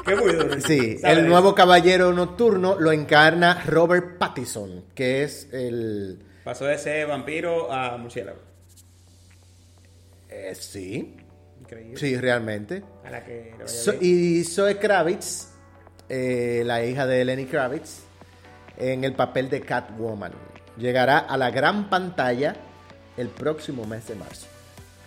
[0.05, 0.61] Qué muy duro.
[0.61, 1.19] Sí, ¿Sabes?
[1.19, 6.19] el nuevo caballero nocturno lo encarna Robert Pattinson, que es el...
[6.45, 8.39] Pasó de ser vampiro a murciélago.
[10.29, 11.17] eh, sí,
[11.61, 11.97] Increíble.
[11.99, 12.83] sí, realmente.
[13.05, 14.01] A la que le vaya So- bien.
[14.41, 15.49] y Zoe Kravitz,
[16.09, 18.01] eh, la hija de Lenny Kravitz,
[18.79, 20.33] en el papel de Catwoman.
[20.79, 22.57] Llegará a la gran pantalla
[23.17, 24.47] el próximo mes de marzo.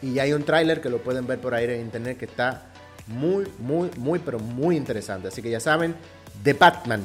[0.01, 2.71] Y hay un tráiler que lo pueden ver por ahí en internet que está
[3.07, 5.27] muy, muy, muy, pero muy interesante.
[5.27, 5.95] Así que ya saben,
[6.43, 7.01] The Batman.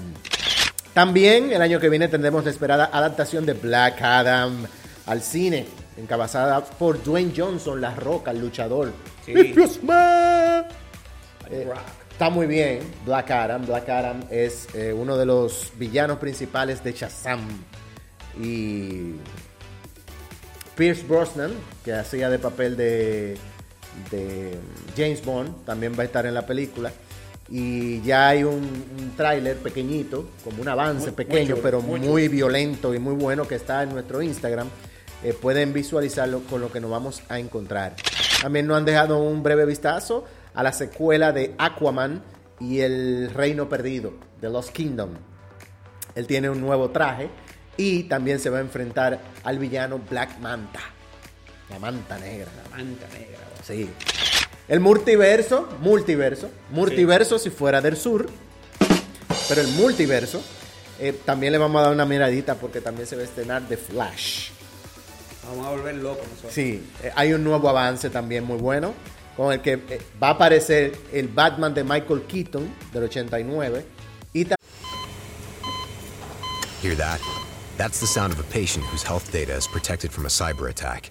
[0.95, 4.67] También el año que viene tendremos la esperada adaptación de Black Adam
[5.07, 8.93] al cine, encabezada por Dwayne Johnson, La Roca, el luchador.
[9.25, 9.33] Sí.
[11.53, 11.69] Eh.
[12.13, 13.67] Está muy bien, Black Adam.
[13.67, 17.41] Black Adam es eh, uno de los villanos principales de Shazam.
[18.41, 19.15] Y
[20.77, 21.53] Pierce Brosnan,
[21.85, 23.37] que hacía de papel de,
[24.11, 24.59] de
[24.97, 26.93] James Bond, también va a estar en la película.
[27.49, 28.55] Y ya hay un,
[28.99, 33.15] un tráiler pequeñito, como un avance Muy- muy pequeño, chulo, pero muy violento y muy
[33.15, 34.69] bueno que está en nuestro Instagram.
[35.25, 37.97] Eh, pueden visualizarlo con lo que nos vamos a encontrar.
[38.41, 42.23] También nos han dejado un breve vistazo a la secuela de Aquaman
[42.61, 45.11] y el Reino Perdido, The Lost Kingdom.
[46.15, 47.29] Él tiene un nuevo traje
[47.77, 50.81] y también se va a enfrentar al villano Black Manta.
[51.69, 52.49] La manta negra.
[52.71, 53.39] Manta negra.
[53.63, 53.91] Sí.
[54.69, 58.29] El multiverso, multiverso, multiverso si fuera del sur,
[59.49, 60.41] pero el multiverso,
[61.01, 63.77] eh, también le vamos a dar una miradita porque también se va a estrenar The
[63.77, 64.51] Flash.
[65.49, 66.53] Vamos a volver locos nosotros.
[66.53, 68.95] Sí, eh, hay un nuevo avance también muy bueno,
[69.37, 73.85] con el que eh, va a aparecer el Batman de Michael Keaton del 89
[74.35, 74.47] y
[76.83, 77.21] Hear that?
[77.77, 81.11] That's the sound of a patient whose health data is protected from a cyber attack.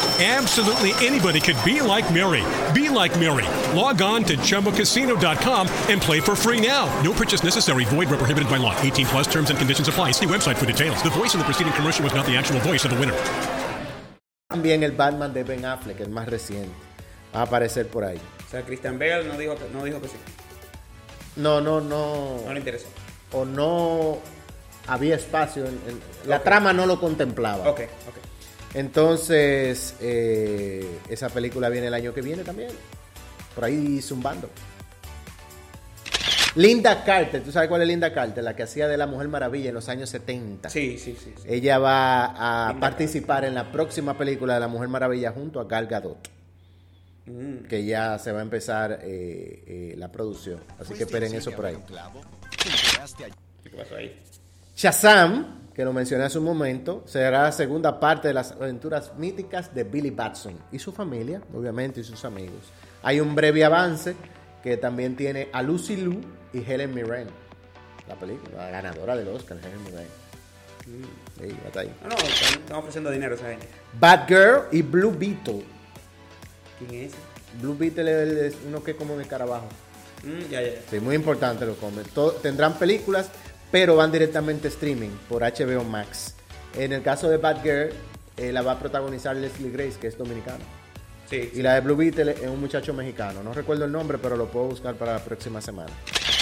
[0.21, 2.43] Absolutely anybody could be like Mary.
[2.75, 3.45] Be like Mary.
[3.75, 6.85] Log on to ChumboCasino.com and play for free now.
[7.01, 7.85] No purchase necessary.
[7.85, 8.79] Void where prohibited by law.
[8.81, 10.11] 18 plus terms and conditions apply.
[10.11, 11.01] See website for details.
[11.01, 13.15] The voice in the preceding commercial was not the actual voice of the winner.
[14.51, 16.69] también el Batman de Ben Affleck, el más reciente,
[17.33, 18.19] va a aparecer por ahí.
[18.45, 20.17] O sea, Christian Bale no dijo que, no dijo que sí.
[21.37, 22.41] No, no, no.
[22.45, 22.87] No le interesó.
[23.31, 24.17] O no
[24.87, 27.69] había espacio, en, en- la trama no lo contemplaba.
[27.69, 27.79] Ok,
[28.09, 28.10] ok.
[28.73, 32.71] Entonces, eh, esa película viene el año que viene también.
[33.55, 34.49] Por ahí zumbando.
[36.55, 38.43] Linda Carter, ¿tú sabes cuál es Linda Carter?
[38.43, 40.69] La que hacía de la Mujer Maravilla en los años 70.
[40.69, 41.33] Sí, sí, sí.
[41.37, 41.43] sí.
[41.45, 45.87] Ella va a participar en la próxima película de la Mujer Maravilla junto a Gal
[45.87, 46.29] Gadot.
[47.25, 47.67] Mm.
[47.67, 50.59] Que ya se va a empezar eh, eh, la producción.
[50.79, 51.77] Así que esperen eso por ahí.
[53.63, 54.19] ¿Qué pasó ahí?
[54.75, 59.73] Shazam, que lo mencioné hace un momento, será la segunda parte de las aventuras míticas
[59.73, 62.71] de Billy Batson y su familia, obviamente, y sus amigos.
[63.01, 64.15] Hay un breve avance
[64.61, 66.21] que también tiene a Lucy Liu
[66.53, 67.29] y Helen Mirren.
[68.07, 70.07] La película, la ganadora del Oscar, Helen Mirren.
[70.85, 71.91] Sí, está ahí.
[72.03, 73.67] No, no, están, ofreciendo dinero esa gente.
[73.99, 75.65] Batgirl y Blue Beetle.
[76.77, 77.13] ¿Quién es?
[77.59, 79.65] Blue Beetle es uno que es como de escarabajo.
[80.23, 80.81] Mm, ya, ya, ya.
[80.91, 82.11] Sí, muy importante los cómics.
[82.43, 83.31] Tendrán películas,
[83.71, 86.35] pero van directamente a streaming por HBO Max.
[86.75, 87.91] En el caso de Batgirl,
[88.37, 90.63] eh, la va a protagonizar Leslie Grace, que es dominicana.
[91.29, 93.41] Sí, Y la de Blue Beetle es un muchacho mexicano.
[93.41, 95.91] No recuerdo el nombre, pero lo puedo buscar para la próxima semana.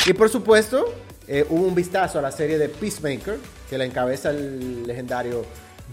[0.05, 0.93] Y por supuesto,
[1.27, 3.37] eh, hubo un vistazo a la serie de Peacemaker,
[3.69, 5.45] que la encabeza el legendario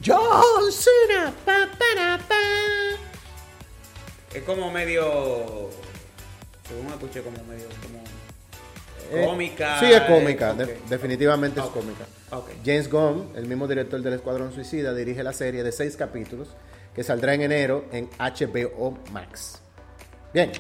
[0.05, 1.33] John Cena.
[1.44, 2.35] Pa, para, pa.
[4.33, 5.70] Es como medio.
[6.66, 7.66] Según escuché, como medio.
[7.83, 8.03] Como
[9.07, 9.81] cómica.
[9.81, 10.51] Sí, es cómica.
[10.53, 10.71] eh, de- ok.
[10.88, 11.73] definitivamente es Ok.
[11.75, 12.05] cómica.
[12.31, 12.51] Ok.
[12.64, 16.49] James Gunn, el mismo director del Escuadrón Suicida, dirige la serie de seis capítulos
[16.95, 19.61] que saldrá en enero en HBO Max.
[20.35, 20.51] Bien.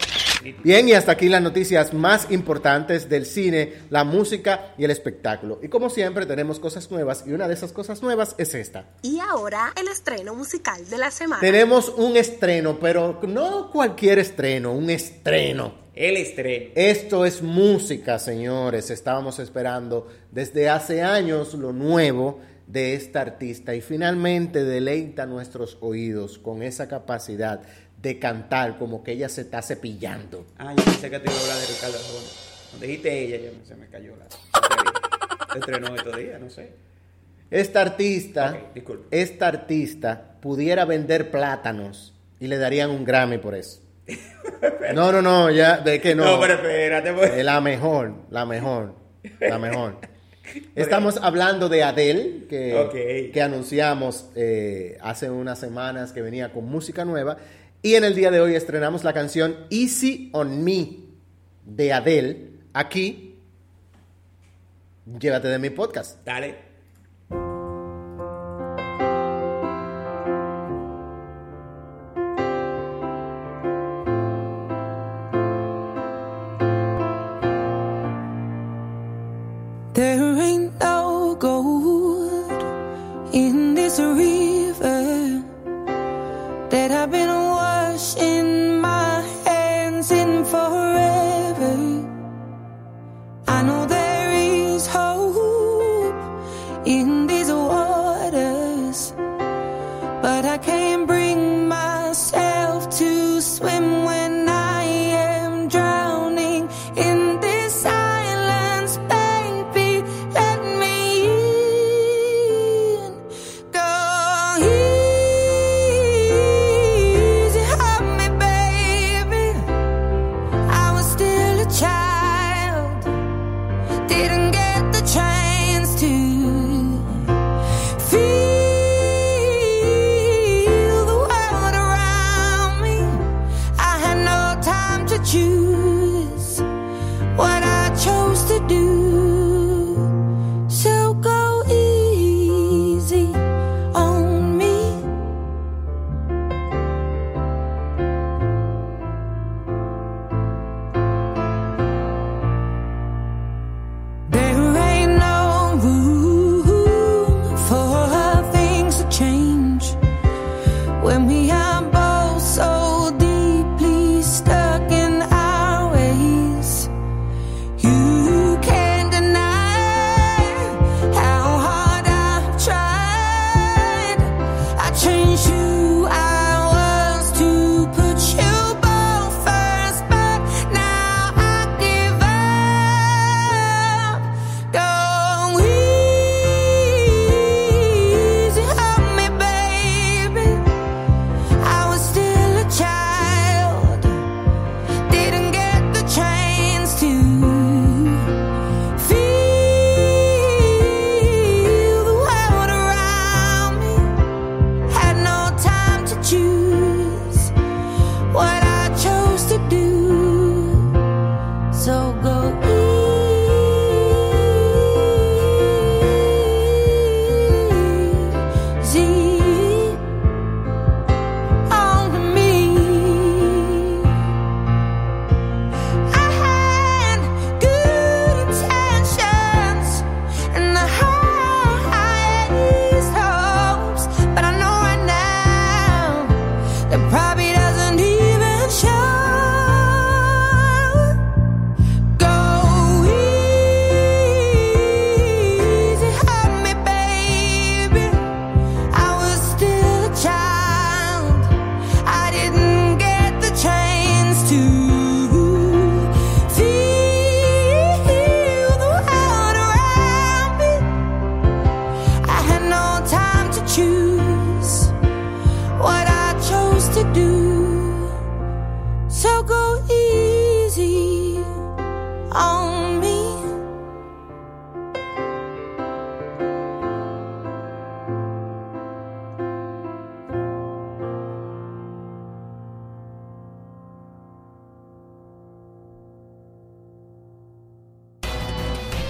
[0.62, 5.58] Bien, y hasta aquí las noticias más importantes del cine, la música y el espectáculo.
[5.62, 8.86] Y como siempre, tenemos cosas nuevas y una de esas cosas nuevas es esta.
[9.02, 11.40] Y ahora el estreno musical de la semana.
[11.40, 15.85] Tenemos un estreno, pero no cualquier estreno, un estreno.
[15.96, 16.72] El estreno.
[16.74, 18.90] Esto es música, señores.
[18.90, 26.38] Estábamos esperando desde hace años lo nuevo de esta artista y finalmente deleita nuestros oídos
[26.38, 27.62] con esa capacidad
[28.02, 30.46] de cantar como que ella se está cepillando.
[30.58, 32.26] Ah, yo pensé que te iba a hablar de Ricardo Arjona.
[32.70, 34.26] Cuando dijiste ella, ya se me cayó la.
[35.54, 36.72] Se estrenó estos días, no sé.
[37.50, 39.06] Esta artista, Ok, disculpe.
[39.22, 43.80] esta artista pudiera vender plátanos y le darían un Grammy por eso.
[44.94, 46.24] No, no, no, ya, de que no.
[46.24, 47.32] No, pero espérate, pues.
[47.32, 48.94] Eh, La mejor, la mejor,
[49.40, 49.98] la mejor.
[50.76, 57.04] Estamos hablando de Adele, que, que anunciamos eh, hace unas semanas que venía con música
[57.04, 57.36] nueva.
[57.82, 60.88] Y en el día de hoy estrenamos la canción Easy on Me
[61.64, 62.50] de Adele.
[62.72, 63.38] Aquí,
[65.18, 66.24] llévate de mi podcast.
[66.24, 66.65] Dale.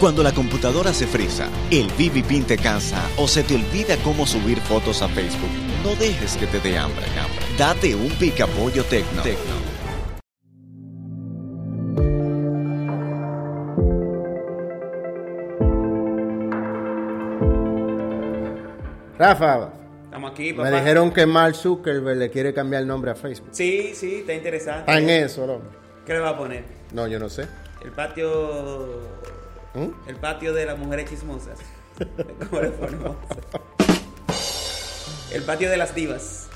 [0.00, 4.58] Cuando la computadora se frisa, el BB te cansa o se te olvida cómo subir
[4.60, 5.50] fotos a Facebook,
[5.82, 7.04] no dejes que te dé hambre.
[7.18, 7.46] hambre.
[7.56, 9.22] Date un picapollo tecno.
[9.22, 9.56] tecno.
[19.18, 19.70] Rafa,
[20.04, 20.70] Estamos aquí, me papá.
[20.78, 23.48] dijeron que Mark Zuckerberg le quiere cambiar el nombre a Facebook.
[23.52, 24.80] Sí, sí, está interesante.
[24.80, 25.70] Está en eso, hombre.
[26.04, 26.64] ¿Qué le va a poner?
[26.92, 27.46] No, yo no sé.
[27.84, 29.00] El patio.
[29.76, 30.08] ¿Mm?
[30.08, 31.58] El patio de las mujeres chismosas.
[32.50, 33.16] ¿Cómo le ponemos?
[35.32, 36.48] El patio de las divas.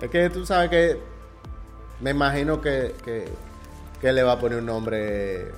[0.00, 1.00] Es que tú sabes que
[2.00, 3.28] me imagino que, que,
[4.00, 5.50] que le va a poner un nombre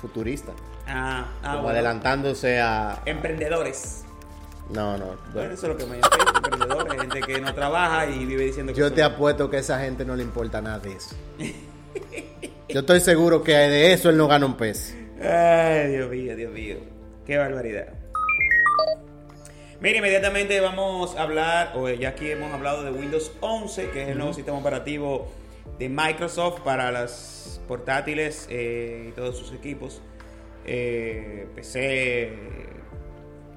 [0.00, 0.52] futurista.
[0.86, 1.70] Ah, ah, como bueno.
[1.70, 3.02] adelantándose a...
[3.04, 4.04] Emprendedores.
[4.70, 5.16] No, no.
[5.32, 7.00] Bueno, eso es lo que me llama emprendedores.
[7.00, 9.80] Gente que no trabaja y vive diciendo que Yo son- te apuesto que a esa
[9.80, 11.16] gente no le importa nada de eso.
[12.68, 14.92] Yo estoy seguro que de eso él no gana un peso.
[15.28, 16.76] Ay, Dios mío, Dios mío.
[17.26, 17.88] Qué barbaridad.
[19.80, 24.08] Mira, inmediatamente vamos a hablar, o ya aquí hemos hablado de Windows 11, que es
[24.08, 25.32] el nuevo sistema operativo
[25.80, 30.00] de Microsoft para las portátiles eh, y todos sus equipos,
[30.64, 32.32] eh, PC,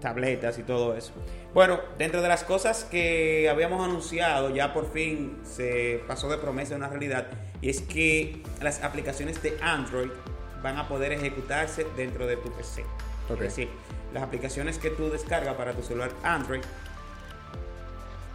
[0.01, 1.13] tabletas y todo eso.
[1.53, 6.73] Bueno, dentro de las cosas que habíamos anunciado, ya por fin se pasó de promesa
[6.73, 7.27] a una realidad,
[7.61, 10.09] y es que las aplicaciones de Android
[10.61, 12.85] van a poder ejecutarse dentro de tu PC.
[13.29, 13.69] Es decir,
[14.13, 16.61] las aplicaciones que tú descargas para tu celular Android,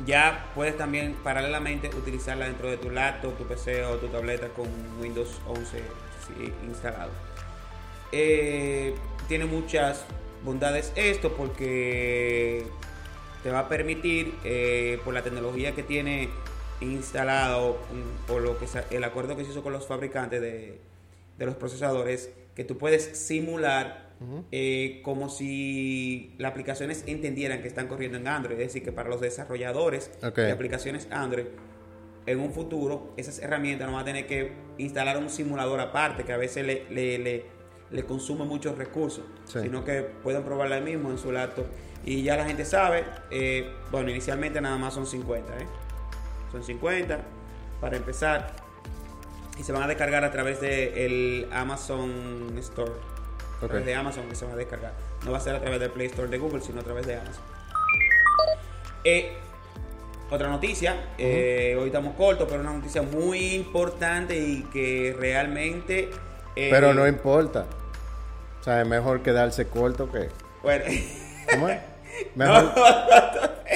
[0.06, 4.66] ya puedes también paralelamente utilizarla dentro de tu laptop, tu PC o tu tableta con
[5.00, 7.10] Windows 11 sí, instalado.
[8.12, 8.94] Eh,
[9.28, 10.04] tiene muchas
[10.44, 12.66] bondades esto porque
[13.42, 16.28] te va a permitir, eh, por la tecnología que tiene
[16.80, 20.78] instalado, mm, por lo que el acuerdo que se hizo con los fabricantes de,
[21.38, 24.04] de los procesadores, que tú puedes simular
[24.52, 28.58] eh, como si las aplicaciones entendieran que están corriendo en Android.
[28.58, 31.46] Es decir, que para los desarrolladores de aplicaciones Android,
[32.26, 36.32] en un futuro, esas herramientas no van a tener que instalar un simulador aparte, que
[36.32, 37.44] a veces le, le, le-
[37.90, 39.60] le consume muchos recursos, Sí.
[39.60, 41.66] sino que pueden probarla mismo en su laptop.
[42.06, 45.66] Y ya la gente sabe, eh, bueno, inicialmente nada más son 50, ¿eh?
[46.50, 47.20] Son 50
[47.80, 48.56] para empezar.
[49.58, 52.92] Y se van a descargar a través del Amazon Store.
[53.62, 54.92] A través de Amazon que se va a descargar.
[55.24, 57.14] No va a ser a través del Play Store de Google, sino a través de
[57.16, 57.42] Amazon.
[59.04, 59.32] Eh,
[60.30, 66.10] otra noticia, eh, hoy estamos cortos, pero una noticia muy importante y que realmente...
[66.56, 67.66] eh, Pero no importa.
[68.60, 70.28] O sea, es mejor quedarse corto que...
[70.62, 70.84] Bueno.
[71.50, 71.80] ¿Cómo es?
[72.34, 72.72] Mejor,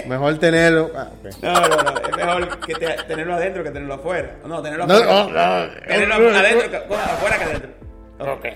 [0.07, 0.91] mejor tenerlo...
[0.95, 1.11] ah.
[1.43, 4.37] No, no, no, es mejor que te- tenerlo adentro que tenerlo afuera.
[4.47, 5.05] No, tenerlo afuera.
[5.07, 5.29] no,
[5.67, 5.81] no.
[5.87, 7.71] Tenerlo adentro, que- afuera que adentro.
[8.21, 8.47] Ok.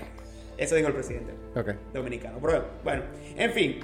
[0.57, 1.69] Eso dijo el presidente Ok.
[1.93, 2.37] dominicano.
[2.41, 3.03] Pero, bueno,
[3.37, 3.79] en fin.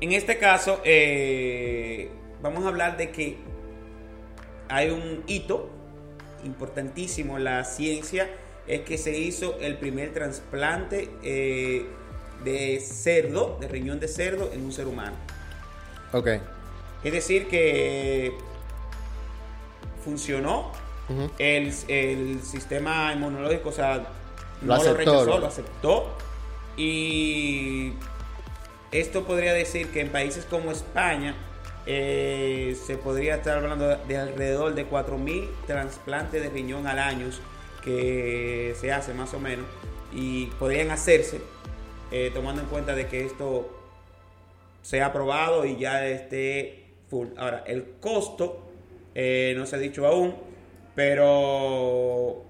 [0.00, 2.10] En este caso, eh,
[2.42, 3.38] vamos a hablar de que
[4.68, 5.70] hay un hito
[6.44, 8.28] importantísimo en la ciencia.
[8.66, 11.86] Es que se hizo el primer trasplante eh,
[12.44, 15.16] de cerdo, de riñón de cerdo, en un ser humano.
[16.12, 16.28] Ok.
[17.02, 18.34] Es decir, que
[20.04, 20.72] funcionó.
[21.38, 24.02] El, el sistema inmunológico, o sea, Lo
[24.62, 25.38] no lo, aceptó, rechazó, ¿no?
[25.38, 26.16] lo aceptó.
[26.78, 27.92] Y
[28.90, 31.34] esto podría decir que en países como España
[31.86, 37.26] eh, se podría estar hablando de alrededor de 4.000 trasplantes de riñón al año
[37.82, 39.66] que se hace más o menos
[40.10, 41.42] y podrían hacerse
[42.16, 43.68] eh, tomando en cuenta de que esto
[44.82, 47.26] sea aprobado y ya esté full.
[47.36, 48.70] Ahora, el costo
[49.16, 50.32] eh, no se ha dicho aún,
[50.94, 52.44] pero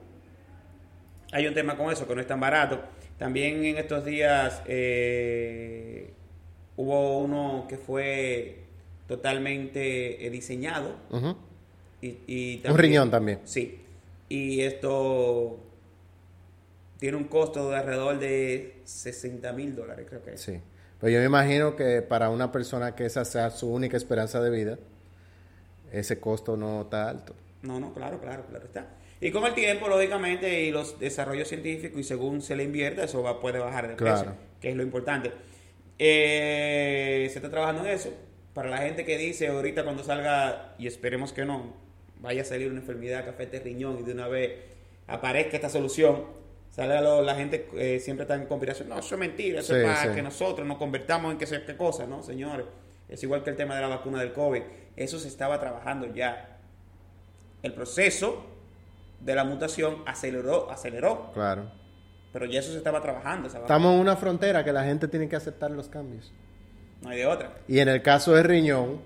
[1.32, 2.78] hay un tema con eso que no es tan barato.
[3.16, 6.12] También en estos días eh,
[6.76, 8.64] hubo uno que fue
[9.08, 10.94] totalmente diseñado.
[11.08, 11.38] Ujú.
[12.02, 13.40] Y, y Un riñón también.
[13.44, 13.80] Sí.
[14.28, 15.58] Y esto
[17.04, 20.40] tiene un costo de alrededor de 60 mil dólares, creo que es.
[20.40, 20.58] Sí.
[20.98, 24.48] Pero yo me imagino que para una persona que esa sea su única esperanza de
[24.48, 24.78] vida,
[25.92, 27.34] ese costo no está alto.
[27.60, 28.86] No, no, claro, claro, claro está.
[29.20, 33.22] Y con el tiempo, lógicamente, y los desarrollos científicos, y según se le invierta, eso
[33.22, 34.20] va, puede bajar de Claro.
[34.22, 35.30] precio, que es lo importante.
[35.98, 38.10] Eh, se está trabajando en eso.
[38.54, 41.74] para la gente que dice ahorita cuando salga, y esperemos que no,
[42.20, 44.52] vaya a salir una enfermedad, café de riñón, y de una vez
[45.06, 46.42] aparezca esta solución,
[46.74, 48.88] sale a lo- la gente eh, siempre está en conspiración.
[48.88, 50.14] No, eso es mentira, eso Sí, es para sí.
[50.16, 52.66] que nosotros nos convertamos en que sea qué cosa, ¿no, señores?
[53.08, 54.62] Es igual que el tema de la vacuna del COVID.
[54.96, 56.58] Eso se estaba trabajando ya.
[57.62, 58.46] El proceso
[59.20, 61.70] de la mutación aceleró, aceleró, Claro.
[62.32, 63.48] pero ya eso se estaba trabajando.
[63.48, 66.32] Estamos en una frontera que la gente tiene que aceptar los cambios.
[67.02, 67.52] No hay de otra.
[67.68, 69.00] Y en el caso de riñón,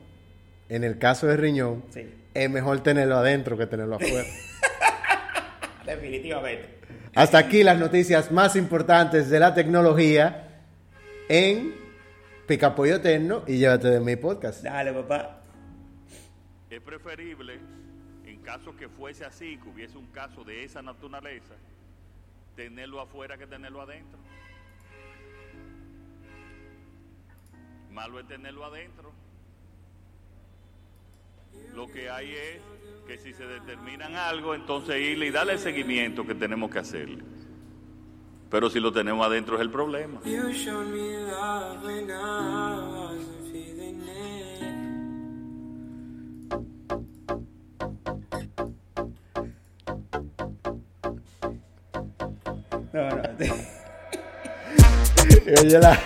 [0.68, 2.08] en el caso de riñón, Sí.
[2.34, 4.24] es mejor tenerlo adentro que tenerlo afuera.
[5.86, 6.78] Definitivamente.
[7.18, 10.62] Hasta aquí las noticias más importantes de la tecnología
[11.28, 11.74] en
[12.46, 14.62] Picapollo Eterno y llévate de mi podcast.
[14.62, 15.42] Dale, papá.
[16.70, 17.58] Es preferible,
[18.24, 21.54] en caso que fuese así, que hubiese un caso de esa naturaleza,
[22.54, 24.20] tenerlo afuera que tenerlo adentro.
[27.90, 29.12] Malo es tenerlo adentro.
[31.74, 32.60] Lo que hay es
[33.06, 37.22] que si se determinan algo, entonces irle y darle el seguimiento que tenemos que hacerle.
[38.50, 40.20] Pero si lo tenemos adentro es el problema.
[52.92, 53.22] No, no.
[55.46, 55.98] Y oye la,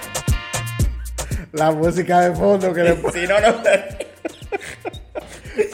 [1.52, 3.54] la música de fondo que le Si no, no.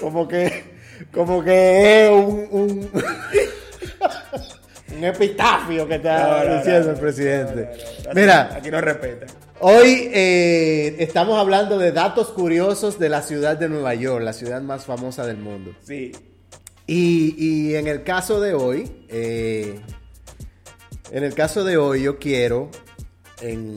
[0.00, 0.78] como que
[1.12, 2.90] como que es un, un,
[4.96, 7.70] un epitafio que está No, no, diciendo no, el presidente.
[8.14, 9.26] Mira, Aquí no respeta.
[9.60, 14.62] Hoy eh, estamos hablando de datos curiosos de la ciudad de Nueva York, la ciudad
[14.62, 15.72] más famosa del mundo.
[15.82, 16.12] Sí.
[16.86, 19.80] Y, y en el caso de hoy, eh,
[21.10, 22.70] en el caso de hoy yo quiero
[23.40, 23.74] en,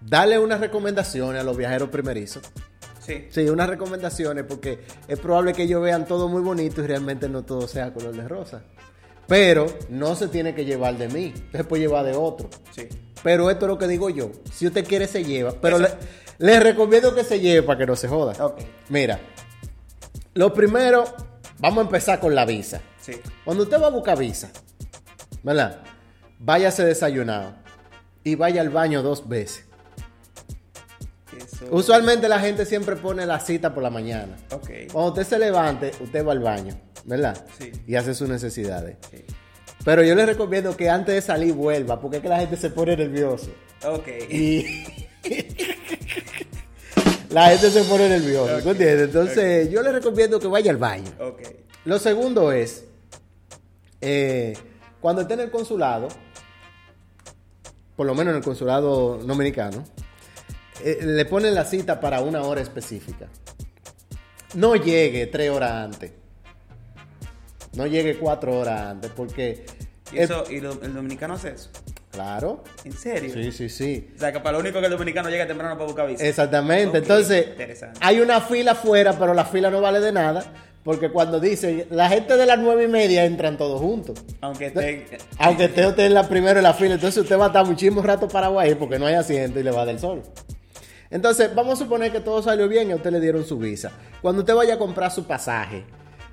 [0.00, 2.42] darle unas recomendaciones a los viajeros primerizos.
[3.10, 3.26] Sí.
[3.30, 7.44] Sí, unas recomendaciones porque es probable que ellos vean todo muy bonito y realmente no
[7.44, 8.62] todo sea color de rosa.
[9.26, 12.48] Pero no se tiene que llevar de mí, se puede llevar de otro.
[12.70, 12.88] Sí.
[13.22, 14.30] Pero esto es lo que digo yo.
[14.52, 15.52] Si usted quiere, se lleva.
[15.60, 15.88] Pero le,
[16.38, 18.44] le recomiendo que se lleve para que no se joda.
[18.44, 18.60] Ok.
[18.88, 19.20] Mira,
[20.34, 21.04] lo primero,
[21.58, 22.80] vamos a empezar con la visa.
[23.00, 23.20] Sí.
[23.44, 24.50] Cuando usted va a buscar visa,
[25.42, 25.80] ¿verdad?
[26.38, 27.54] Váyase desayunado
[28.24, 29.69] y vaya al baño dos veces.
[31.60, 31.74] Eso.
[31.74, 34.36] Usualmente la gente siempre pone la cita por la mañana.
[34.50, 34.70] Ok.
[34.92, 37.44] Cuando usted se levante, usted va al baño, ¿verdad?
[37.58, 37.70] Sí.
[37.86, 38.96] Y hace sus necesidades.
[39.10, 39.24] Sí.
[39.84, 42.70] Pero yo le recomiendo que antes de salir vuelva, porque es que la gente se
[42.70, 43.50] pone nervioso.
[43.84, 44.08] Ok.
[44.30, 44.84] Y
[47.30, 49.06] la gente se pone nerviosa, ¿tú Ok, entiendes?
[49.06, 51.10] Entonces, yo le recomiendo que vaya al baño.
[51.18, 51.40] Ok.
[51.86, 52.84] Lo segundo es,
[54.00, 54.54] eh,
[55.00, 56.08] cuando esté en el consulado,
[57.96, 59.84] por lo menos en el consulado dominicano,
[60.84, 63.26] eh, le ponen la cita para una hora específica.
[64.54, 66.12] No llegue tres horas antes.
[67.74, 69.64] No llegue cuatro horas antes, porque...
[70.12, 71.70] ¿Y, eso, ¿y lo- el dominicano hace eso?
[72.10, 72.64] Claro.
[72.84, 73.32] ¿En serio?
[73.32, 74.10] Sí, sí, sí.
[74.16, 76.26] O sea, que para lo único que el dominicano llega temprano para buscar visa.
[76.26, 76.98] Exactamente.
[76.98, 77.46] Entonces,
[78.00, 80.44] hay una fila afuera, pero la fila no vale de nada.
[80.82, 84.18] Porque cuando dice, la gente de las nueve y media entran todos juntos.
[84.40, 85.06] Aunque esté...
[85.38, 88.02] Aunque esté usted en la primera en la fila, entonces usted va a estar muchísimo
[88.02, 90.22] rato parado ahí porque no hay asiento y le va del sol.
[91.10, 93.90] Entonces, vamos a suponer que todo salió bien y a usted le dieron su visa.
[94.22, 95.84] Cuando usted vaya a comprar su pasaje,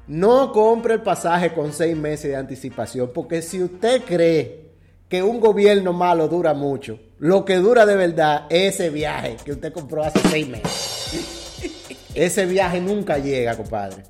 [0.08, 4.68] no compre el pasaje con seis meses de anticipación, porque si usted cree
[5.10, 9.54] que un gobierno malo dura mucho, lo que dura de verdad es ese viaje que
[9.54, 11.56] usted compró hace seis meses.
[12.14, 14.04] ese viaje nunca llega, compadre.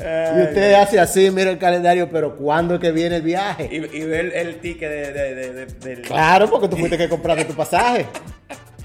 [0.00, 3.68] Y usted hace así, mira el calendario, pero ¿cuándo es que viene el viaje?
[3.70, 6.02] Y, y ver el, el ticket de- de- del...
[6.02, 8.06] Claro, porque tú fuiste que compraste tu pasaje.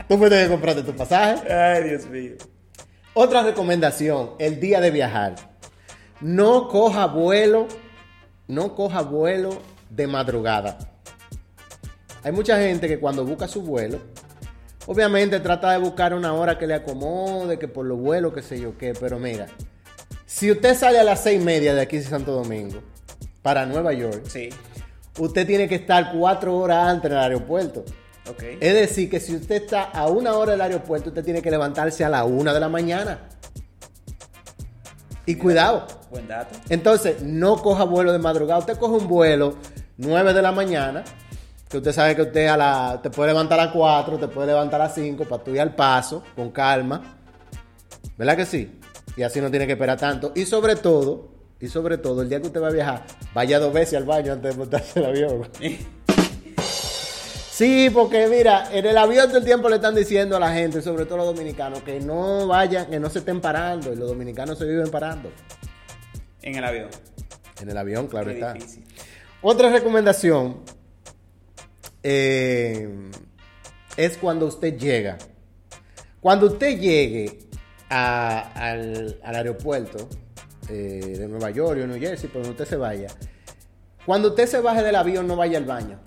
[0.07, 1.51] Tú fuiste que compraste tu pasaje.
[1.51, 2.33] Ay, Dios mío.
[3.13, 5.35] Otra recomendación, el día de viajar.
[6.21, 7.67] No coja vuelo,
[8.47, 10.77] no coja vuelo de madrugada.
[12.23, 13.99] Hay mucha gente que cuando busca su vuelo,
[14.87, 18.59] obviamente trata de buscar una hora que le acomode, que por los vuelos, qué sé
[18.59, 19.47] yo qué, pero mira,
[20.25, 22.81] si usted sale a las seis y media de aquí de Santo Domingo
[23.41, 24.49] para Nueva York, Sí.
[25.19, 27.83] usted tiene que estar cuatro horas antes en el aeropuerto.
[28.59, 32.05] Es decir, que si usted está a una hora del aeropuerto, usted tiene que levantarse
[32.05, 33.19] a la una de la mañana.
[35.25, 35.87] Y cuidado.
[36.09, 36.55] Buen dato.
[36.69, 38.59] Entonces, no coja vuelo de madrugada.
[38.59, 39.55] Usted coge un vuelo
[39.97, 41.03] 9 de la mañana,
[41.69, 44.47] que usted sabe que usted a la, te puede levantar a las 4, te puede
[44.47, 47.17] levantar a las 5 para al paso, con calma.
[48.17, 48.79] ¿Verdad que sí?
[49.15, 50.31] Y así no tiene que esperar tanto.
[50.35, 53.03] Y sobre todo, y sobre todo, el día que usted va a viajar,
[53.33, 55.47] vaya dos veces al baño antes de montarse el avión.
[57.55, 60.81] Sí, porque mira, en el avión todo el tiempo le están diciendo a la gente,
[60.81, 63.93] sobre todo los dominicanos, que no vayan, que no se estén parando.
[63.93, 65.31] Y los dominicanos se viven parando.
[66.41, 66.89] En el avión.
[67.61, 68.53] En el avión, claro Qué está.
[68.53, 68.83] difícil.
[69.43, 70.61] Otra recomendación
[72.01, 72.89] eh,
[73.97, 75.19] es cuando usted llega.
[76.21, 77.49] Cuando usted llegue
[77.89, 80.09] a- al, al aeropuerto
[80.69, 83.09] eh, de Nueva York o New Jersey, por donde usted se vaya,
[84.07, 85.99] cuando usted se baje del avión, no vaya al baño.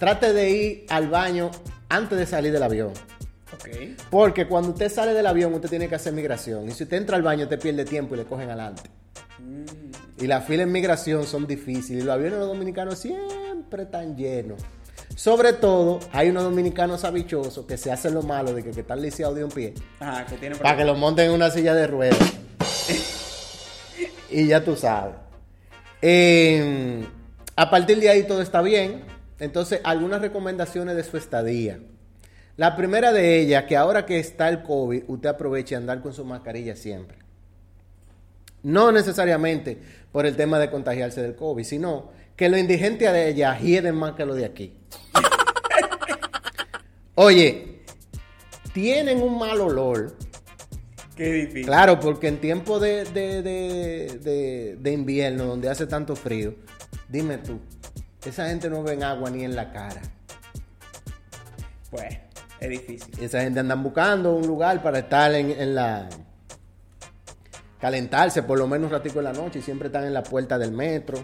[0.00, 1.50] Trate de ir al baño
[1.90, 2.94] antes de salir del avión.
[4.08, 6.66] Porque cuando usted sale del avión, usted tiene que hacer migración.
[6.66, 8.84] Y si usted entra al baño, usted pierde tiempo y le cogen adelante.
[10.18, 12.02] Y las filas en migración son difíciles.
[12.02, 14.62] Y los aviones de los dominicanos siempre están llenos.
[15.16, 19.02] Sobre todo, hay unos dominicanos habichosos que se hacen lo malo de que, que están
[19.02, 19.74] lisiados de un pie.
[19.98, 22.18] Ajá, que tiene Para que los monten en una silla de ruedas.
[24.30, 25.16] y ya tú sabes.
[26.00, 27.04] Eh,
[27.54, 29.09] a partir de ahí todo está bien.
[29.40, 31.80] Entonces, algunas recomendaciones de su estadía.
[32.56, 36.12] La primera de ellas, que ahora que está el COVID, usted aproveche a andar con
[36.12, 37.18] su mascarilla siempre.
[38.62, 39.78] No necesariamente
[40.12, 44.12] por el tema de contagiarse del COVID, sino que los indigentes de allá hieden más
[44.12, 44.74] que los de aquí.
[47.14, 47.80] Oye,
[48.72, 50.16] tienen un mal olor.
[51.16, 51.66] Qué difícil.
[51.66, 56.54] Claro, porque en tiempo de- de- de invierno, donde hace tanto frío,
[57.08, 57.58] dime tú,
[58.28, 60.00] esa gente no ven agua ni en la cara.
[61.90, 62.18] Pues,
[62.60, 63.20] es difícil.
[63.20, 66.08] Esa gente andan buscando un lugar para estar en, en la...
[67.80, 70.58] Calentarse por lo menos un ratico en la noche y siempre están en la puerta
[70.58, 71.18] del metro,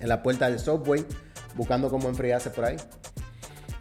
[0.00, 1.04] en la puerta del subway,
[1.56, 2.76] buscando cómo enfriarse por ahí.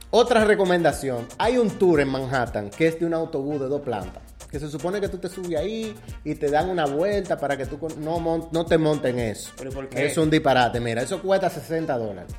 [0.09, 4.23] Otra recomendación, hay un tour en Manhattan que es de un autobús de dos plantas,
[4.51, 5.95] que se supone que tú te subes ahí
[6.25, 9.51] y te dan una vuelta para que tú no, mon- no te monten eso.
[9.57, 10.05] ¿Pero por qué?
[10.07, 12.33] Es un disparate, mira, eso cuesta 60 dólares.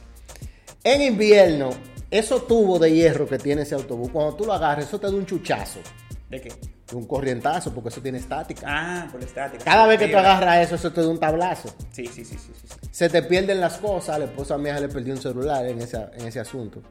[0.85, 1.71] En invierno,
[2.11, 5.13] esos tubos de hierro que tiene ese autobús, cuando tú lo agarras, eso te da
[5.13, 5.81] un chuchazo,
[6.29, 6.53] ¿De qué?
[6.93, 8.67] un corrientazo, porque eso tiene estática.
[8.69, 9.65] Ah, por la estática.
[9.65, 11.75] Cada vez que tú agarras eso, eso te da un tablazo.
[11.91, 12.89] Sí, sí, sí, sí, sí.
[12.91, 14.19] Se te pierden las cosas.
[14.19, 16.83] La esposa mía le perdió un celular en, esa- en ese asunto.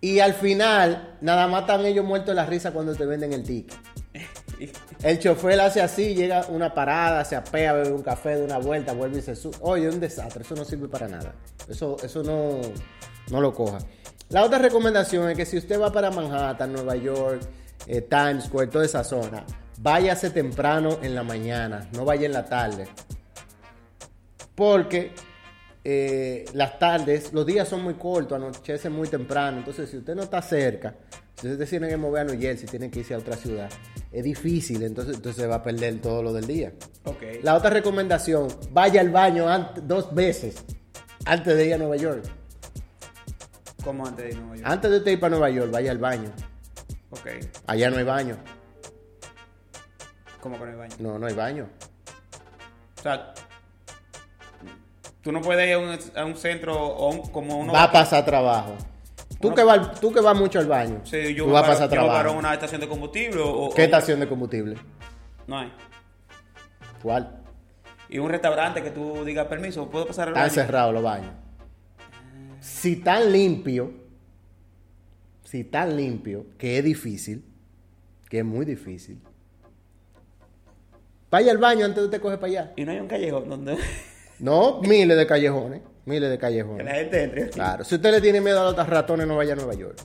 [0.00, 3.42] Y al final, nada más están ellos muertos de la risa cuando te venden el
[3.42, 3.74] ticket.
[5.02, 8.92] El chofer hace así, llega una parada, se apea, bebe un café, de una vuelta,
[8.92, 9.56] vuelve y se sube.
[9.60, 11.34] Oye, un desastre, eso no sirve para nada.
[11.68, 12.60] Eso, eso no,
[13.30, 13.78] no lo coja.
[14.28, 17.42] La otra recomendación es que si usted va para Manhattan, Nueva York,
[17.86, 19.44] eh, Times Square, toda esa zona,
[19.78, 22.88] váyase temprano en la mañana, no vaya en la tarde.
[24.54, 25.12] Porque
[25.84, 29.58] eh, las tardes, los días son muy cortos, anochece muy temprano.
[29.58, 30.94] Entonces, si usted no está cerca,
[31.40, 33.68] si usted tiene que mover a New Jersey, tiene que irse a otra ciudad,
[34.12, 36.72] es difícil, entonces, entonces se va a perder todo lo del día.
[37.04, 37.22] Ok.
[37.42, 39.46] La otra recomendación, vaya al baño
[39.82, 40.64] dos veces
[41.24, 42.24] antes de ir a Nueva York.
[43.84, 44.68] ¿Cómo antes de Nueva York?
[44.68, 46.32] Antes de usted ir para Nueva York, vaya al baño.
[47.10, 47.26] Ok.
[47.66, 48.36] Allá no hay baño.
[50.40, 50.94] ¿Cómo con el baño?
[50.98, 51.68] No, no hay baño.
[52.98, 53.34] O sea,
[55.22, 57.92] tú no puedes ir a un, a un centro o un- como uno va a
[57.92, 58.74] pasar trabajo.
[59.40, 61.88] Tú, que vas, tú que vas mucho al baño, Sí, yo tú vas a pasar
[61.90, 62.30] yo paro trabajo.
[62.32, 64.76] en una estación de combustible o, ¿Qué o- estación de combustible?
[65.46, 65.72] No hay.
[67.02, 67.42] ¿Cuál?
[68.08, 70.54] Y un restaurante que tú digas permiso, ¿puedo pasar al Están baño?
[70.54, 71.32] cerrados los baños.
[72.60, 73.92] Si tan limpio,
[75.44, 77.44] si tan limpio, que es difícil,
[78.28, 79.20] que es muy difícil.
[81.30, 82.72] Vaya al baño antes de usted coge para allá.
[82.76, 83.76] Y no hay un callejón donde
[84.38, 86.86] No, miles de callejones, miles de que callejones.
[86.86, 87.50] la gente entre.
[87.50, 89.98] Claro, si usted le tiene miedo a los ratones, no vaya a Nueva York.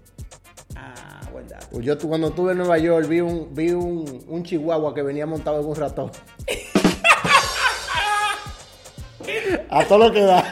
[0.76, 1.68] Ah, buen dato.
[1.72, 5.26] Pues Yo cuando estuve en Nueva York vi un, vi un, un chihuahua que venía
[5.26, 6.12] montado en un ratón.
[9.70, 10.44] a todo lo que da.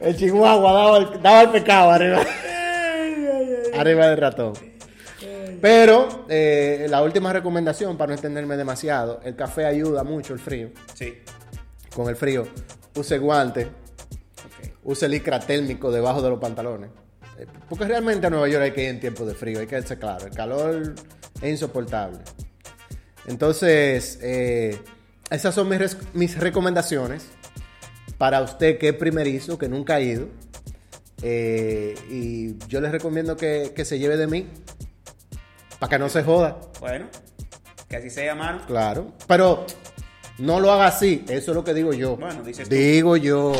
[0.00, 2.22] El chihuahua daba el, daba el pecado arriba.
[3.78, 4.52] arriba del ratón.
[5.60, 10.70] Pero eh, la última recomendación, para no extenderme demasiado, el café ayuda mucho el frío.
[10.94, 11.18] Sí.
[11.94, 12.46] Con el frío,
[12.96, 13.68] use guantes,
[14.84, 16.90] use licra térmico debajo de los pantalones.
[17.38, 19.80] Eh, Porque realmente a Nueva York hay que ir en tiempo de frío, hay que
[19.82, 20.26] ser claro.
[20.26, 20.94] El calor
[21.40, 22.18] es insoportable.
[23.26, 24.80] Entonces, eh,
[25.30, 27.26] esas son mis, mis recomendaciones
[28.18, 30.28] para usted que es primerizo, que nunca ha ido.
[31.22, 34.48] Eh, y yo les recomiendo que, que se lleve de mí
[35.78, 36.58] para que no se joda.
[36.80, 37.06] Bueno,
[37.88, 38.62] que así sea, mano.
[38.66, 39.12] Claro.
[39.26, 39.66] Pero
[40.38, 41.24] no lo haga así.
[41.28, 42.16] Eso es lo que digo yo.
[42.16, 42.74] Bueno, dices tú.
[42.74, 43.52] Digo yo.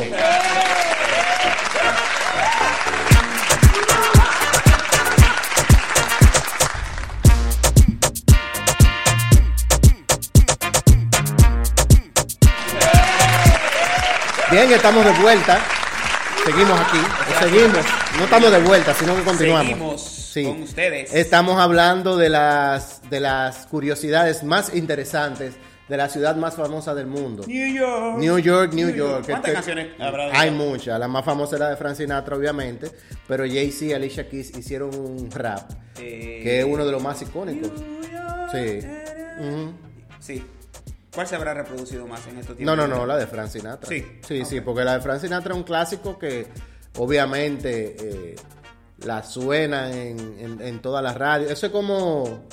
[14.51, 15.59] Bien, estamos de vuelta.
[16.45, 16.99] Seguimos aquí,
[17.39, 17.85] seguimos.
[18.17, 19.67] No estamos de vuelta, sino que continuamos.
[19.67, 20.43] Seguimos Sí.
[20.43, 21.13] con ustedes.
[21.13, 25.55] Estamos hablando de las, de las curiosidades más interesantes
[25.87, 27.43] de la ciudad más famosa del mundo.
[27.47, 28.17] New York.
[28.17, 29.25] New York, New York.
[29.25, 30.99] ¿Cuántas Este- canciones habrá de Hay muchas.
[30.99, 32.91] La más famosa es la de Frank Sinatra, obviamente.
[33.27, 37.21] Pero Jay-Z y Alicia Keys hicieron un rap Eh, que es uno de los más
[37.21, 37.71] icónicos.
[38.51, 38.79] Sí.
[39.39, 39.71] Ujú.
[40.19, 40.43] Sí.
[41.13, 42.77] ¿Cuál se habrá reproducido más en estos No, tiempos?
[42.77, 43.89] no, no, la de Frank Sinatra.
[43.89, 44.05] Sí.
[44.27, 46.45] Sí, sí, porque la de Frank Sinatra es un clásico que
[46.97, 48.35] obviamente eh,
[49.05, 51.49] la suena en, en, en todas las radios.
[51.51, 52.45] Eso es como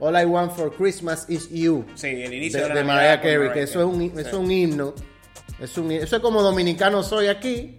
[0.00, 1.84] All I Want for Christmas is You.
[1.94, 4.94] Sí, el inicio de, de, de Mariah Carey, que eso es un, es un himno.
[5.60, 7.78] Es un, eso es como dominicano soy aquí.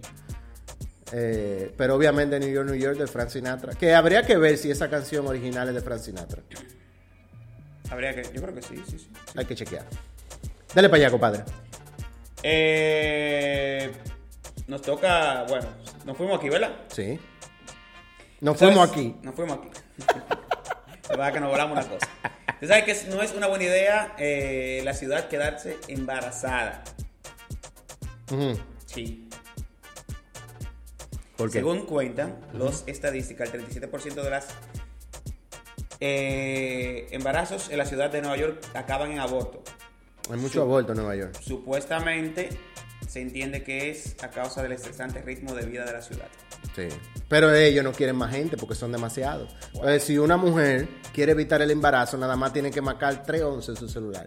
[1.12, 3.74] eh, pero obviamente New York, New York de Frank Sinatra.
[3.74, 6.42] Que habría que ver si esa canción original es de Frank Sinatra.
[7.90, 9.08] Habría que, yo creo que sí, sí, sí.
[9.36, 9.84] Hay que chequear.
[10.74, 11.42] Dale para allá, compadre.
[12.44, 13.90] Eh,
[14.68, 15.66] nos toca, bueno,
[16.06, 16.70] nos fuimos aquí, ¿verdad?
[16.88, 17.18] Sí.
[18.40, 18.74] Nos ¿Sabes?
[18.74, 19.16] fuimos aquí.
[19.22, 19.68] Nos fuimos aquí.
[21.12, 22.08] La verdad que nos volamos una cosa.
[22.58, 26.82] Tú sabes que no es una buena idea eh, la ciudad quedarse embarazada.
[28.86, 29.28] Sí.
[31.36, 31.58] ¿Por qué?
[31.58, 34.48] Según cuentan los estadísticas, el 37% de las
[36.00, 39.62] eh, embarazos en la ciudad de Nueva York acaban en aborto.
[40.30, 41.38] Hay mucho aborto en Nueva York.
[41.42, 42.48] Supuestamente
[43.06, 46.28] se entiende que es a causa del estresante ritmo de vida de la ciudad.
[46.74, 46.88] Sí.
[47.28, 49.54] Pero ellos no quieren más gente porque son demasiados.
[49.74, 53.76] Entonces, si una mujer quiere evitar el embarazo, nada más tiene que marcar 311 en
[53.76, 54.26] su celular.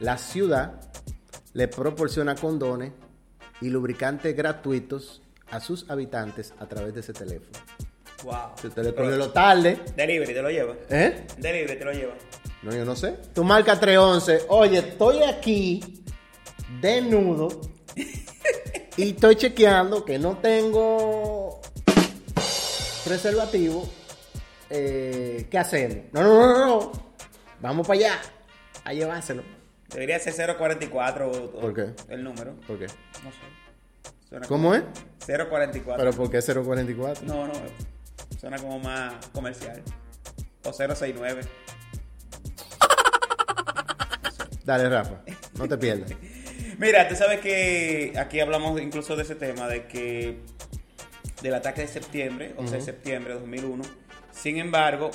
[0.00, 0.80] La ciudad
[1.52, 2.92] le proporciona condones
[3.60, 7.58] y lubricantes gratuitos a sus habitantes a través de ese teléfono.
[8.24, 8.52] Wow.
[8.60, 10.74] Si usted le cogió lo tarde, Delivery te lo lleva.
[10.88, 11.26] ¿eh?
[11.36, 12.14] Delivery te lo lleva.
[12.62, 13.16] No, yo no sé.
[13.34, 14.46] Tú marca 311.
[14.48, 16.02] Oye, estoy aquí
[16.80, 17.60] desnudo
[18.96, 21.43] y estoy chequeando que no tengo
[23.04, 23.88] preservativo.
[24.70, 25.96] Eh, ¿Qué hacemos?
[26.12, 26.92] No, no, no, no, no.
[27.60, 28.20] Vamos para allá
[28.84, 29.42] a llevárselo.
[29.90, 31.92] Debería ser 044 o- o ¿Por qué?
[32.08, 32.56] el número.
[32.66, 32.86] ¿Por qué?
[32.86, 34.08] No sé.
[34.28, 34.82] Suena ¿Cómo como- es?
[35.26, 35.96] 044.
[36.04, 37.24] ¿Pero por qué 044?
[37.26, 37.52] No, no.
[38.40, 39.82] Suena como más comercial.
[40.64, 41.42] O 069.
[44.64, 45.20] Dale, Rafa.
[45.58, 46.10] No te pierdas.
[46.78, 50.40] Mira, tú sabes que aquí hablamos incluso de ese tema, de que
[51.44, 53.84] del ataque de septiembre, 11 de septiembre de 2001.
[54.32, 55.10] Sin embargo,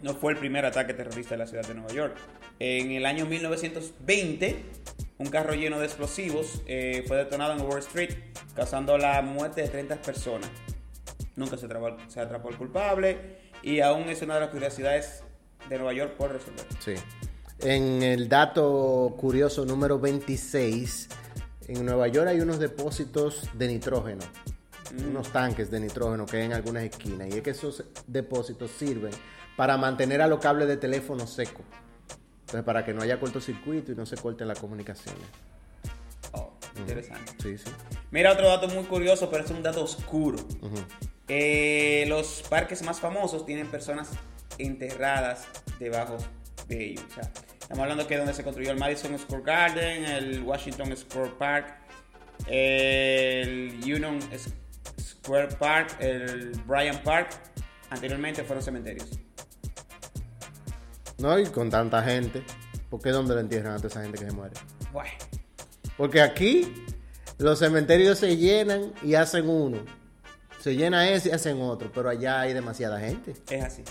[0.00, 2.16] no fue el primer ataque terrorista de la ciudad de Nueva York.
[2.58, 4.56] En el año 1920,
[5.18, 8.14] un carro lleno de explosivos eh, fue detonado en Wall Street,
[8.54, 10.48] causando la muerte de 30 personas.
[11.36, 13.18] Nunca se atrapó, se atrapó el culpable
[13.62, 15.22] y aún es una de las curiosidades
[15.68, 16.64] de Nueva York por resolver.
[16.80, 16.94] Sí.
[17.58, 21.10] En el dato curioso número 26,
[21.68, 24.22] en Nueva York hay unos depósitos de nitrógeno,
[25.04, 25.08] Mm.
[25.10, 27.28] unos tanques de nitrógeno que hay en algunas esquinas.
[27.28, 29.12] Y es que esos depósitos sirven
[29.56, 31.64] para mantener a los cables de teléfono secos.
[32.40, 35.22] Entonces, para que no haya cortocircuito y no se corten las comunicaciones.
[36.32, 37.32] Oh, interesante.
[37.42, 37.70] Sí, sí.
[38.10, 40.38] Mira otro dato muy curioso, pero es un dato oscuro.
[41.28, 44.10] Eh, los parques más famosos tienen personas
[44.58, 45.46] enterradas
[45.80, 46.18] debajo
[46.68, 47.04] de ellos.
[47.10, 51.30] O sea, estamos hablando que donde se construyó el Madison Square Garden, el Washington Square
[51.38, 51.74] Park,
[52.46, 54.52] el Union S-
[55.26, 57.30] Square Park, el Bryant Park,
[57.90, 59.10] anteriormente fueron cementerios.
[61.18, 62.44] No, y con tanta gente.
[62.88, 64.54] ¿Por qué dónde lo entierran a toda esa gente que se muere?
[64.92, 65.10] Bueno,
[65.96, 66.72] Porque aquí
[67.38, 69.78] los cementerios se llenan y hacen uno.
[70.60, 71.90] Se llena ese y hacen otro.
[71.92, 73.34] Pero allá hay demasiada gente.
[73.50, 73.82] es así.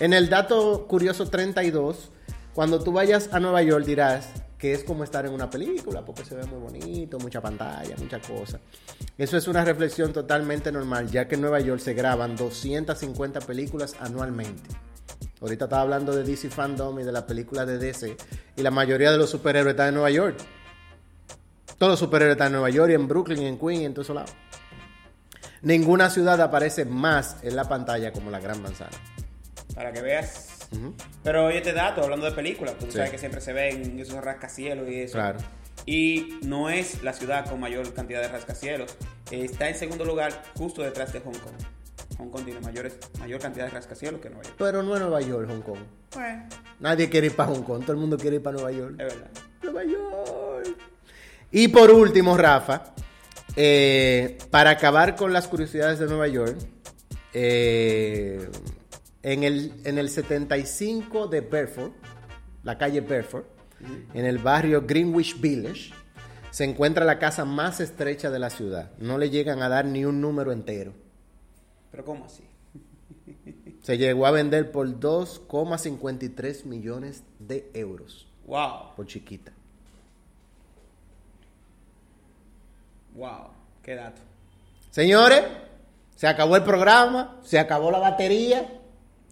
[0.00, 2.10] En el dato curioso 32,
[2.54, 4.30] cuando tú vayas a Nueva York dirás
[4.62, 8.20] que es como estar en una película, porque se ve muy bonito, mucha pantalla, mucha
[8.20, 8.60] cosa.
[9.18, 13.96] Eso es una reflexión totalmente normal, ya que en Nueva York se graban 250 películas
[13.98, 14.70] anualmente.
[15.40, 18.16] Ahorita estaba hablando de DC Fandom y de las películas de DC,
[18.54, 20.36] y la mayoría de los superhéroes están en Nueva York.
[21.76, 24.10] Todos los superhéroes están en Nueva York, y en Brooklyn, en Queens, y en todos
[24.10, 24.30] lados.
[25.62, 28.96] Ninguna ciudad aparece más en la pantalla como la Gran Manzana.
[29.74, 30.51] Para que veas.
[31.22, 32.92] Pero oye, este dato, hablando de películas, tú Sí.
[32.92, 35.14] sabes que siempre se ven esos rascacielos y eso.
[35.14, 35.38] Claro.
[35.86, 38.96] Y no es la ciudad con mayor cantidad de rascacielos.
[39.30, 41.54] Está en segundo lugar, justo detrás de Hong Kong.
[42.18, 44.56] Hong Kong tiene mayores, mayor cantidad de rascacielos que Nueva York.
[44.58, 45.78] Pero no es Nueva York, Hong Kong.
[46.14, 46.44] Bueno,
[46.80, 48.92] Nadie quiere ir para Hong Kong, todo el mundo quiere ir para Nueva York.
[48.92, 49.30] es verdad.
[49.62, 50.76] Nueva York.
[51.50, 52.94] Y por último, Rafa,
[53.56, 56.56] eh, para acabar con las curiosidades de Nueva York,
[57.32, 58.48] eh,
[59.22, 61.92] en, el, en el 75 de Bedford,
[62.62, 63.44] la calle Bedford,
[64.14, 65.92] en el barrio Greenwich Village,
[66.50, 68.90] se encuentra la casa más estrecha de la ciudad.
[68.98, 70.92] No le llegan a dar ni un número entero.
[71.90, 72.44] Pero ¿cómo así?
[73.82, 78.28] Se llegó a vender por 2,53 millones de euros.
[78.46, 79.52] Wow, Por chiquita.
[83.14, 83.48] wow,
[83.82, 84.20] qué dato.
[84.90, 85.42] Señores,
[86.16, 88.80] se acabó el programa, se acabó la batería,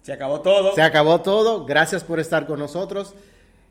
[0.01, 0.73] Se acabó todo.
[0.75, 1.65] se acabó todo.
[1.65, 3.13] Gracias por estar con nosotros.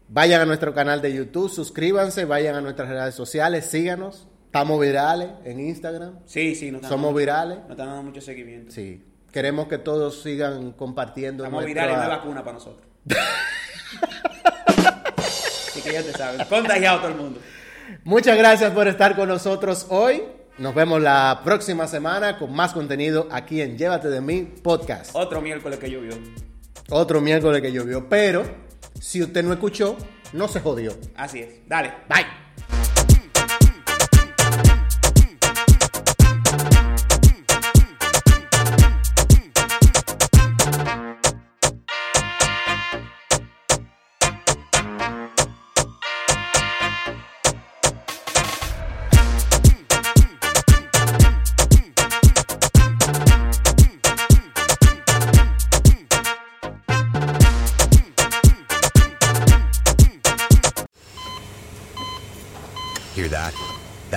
[0.08, 4.26] Vayan a nuestro canal de YouTube, suscríbanse, vayan a nuestras redes sociales, síganos.
[4.46, 6.18] Estamos virales en Instagram.
[6.26, 7.58] Sí, sí, nos Somos dando- virales.
[7.60, 8.72] Nos están dando mucho seguimiento.
[8.72, 9.04] Sí.
[9.32, 11.44] Queremos que todos sigan compartiendo.
[11.44, 12.84] Estamos nuestra- virales, no hay vacuna para nosotros.
[15.16, 16.46] Así que ya te sabes.
[16.46, 17.40] Contagiado todo el mundo.
[18.04, 20.22] Muchas gracias por estar con nosotros hoy.
[20.60, 25.12] Nos vemos la próxima semana con más contenido aquí en Llévate de mí podcast.
[25.14, 26.12] Otro miércoles que llovió.
[26.90, 28.44] Otro miércoles que llovió, pero
[29.00, 29.96] si usted no escuchó,
[30.34, 30.92] no se jodió.
[31.16, 31.66] Así es.
[31.66, 31.94] Dale.
[32.10, 32.39] Bye.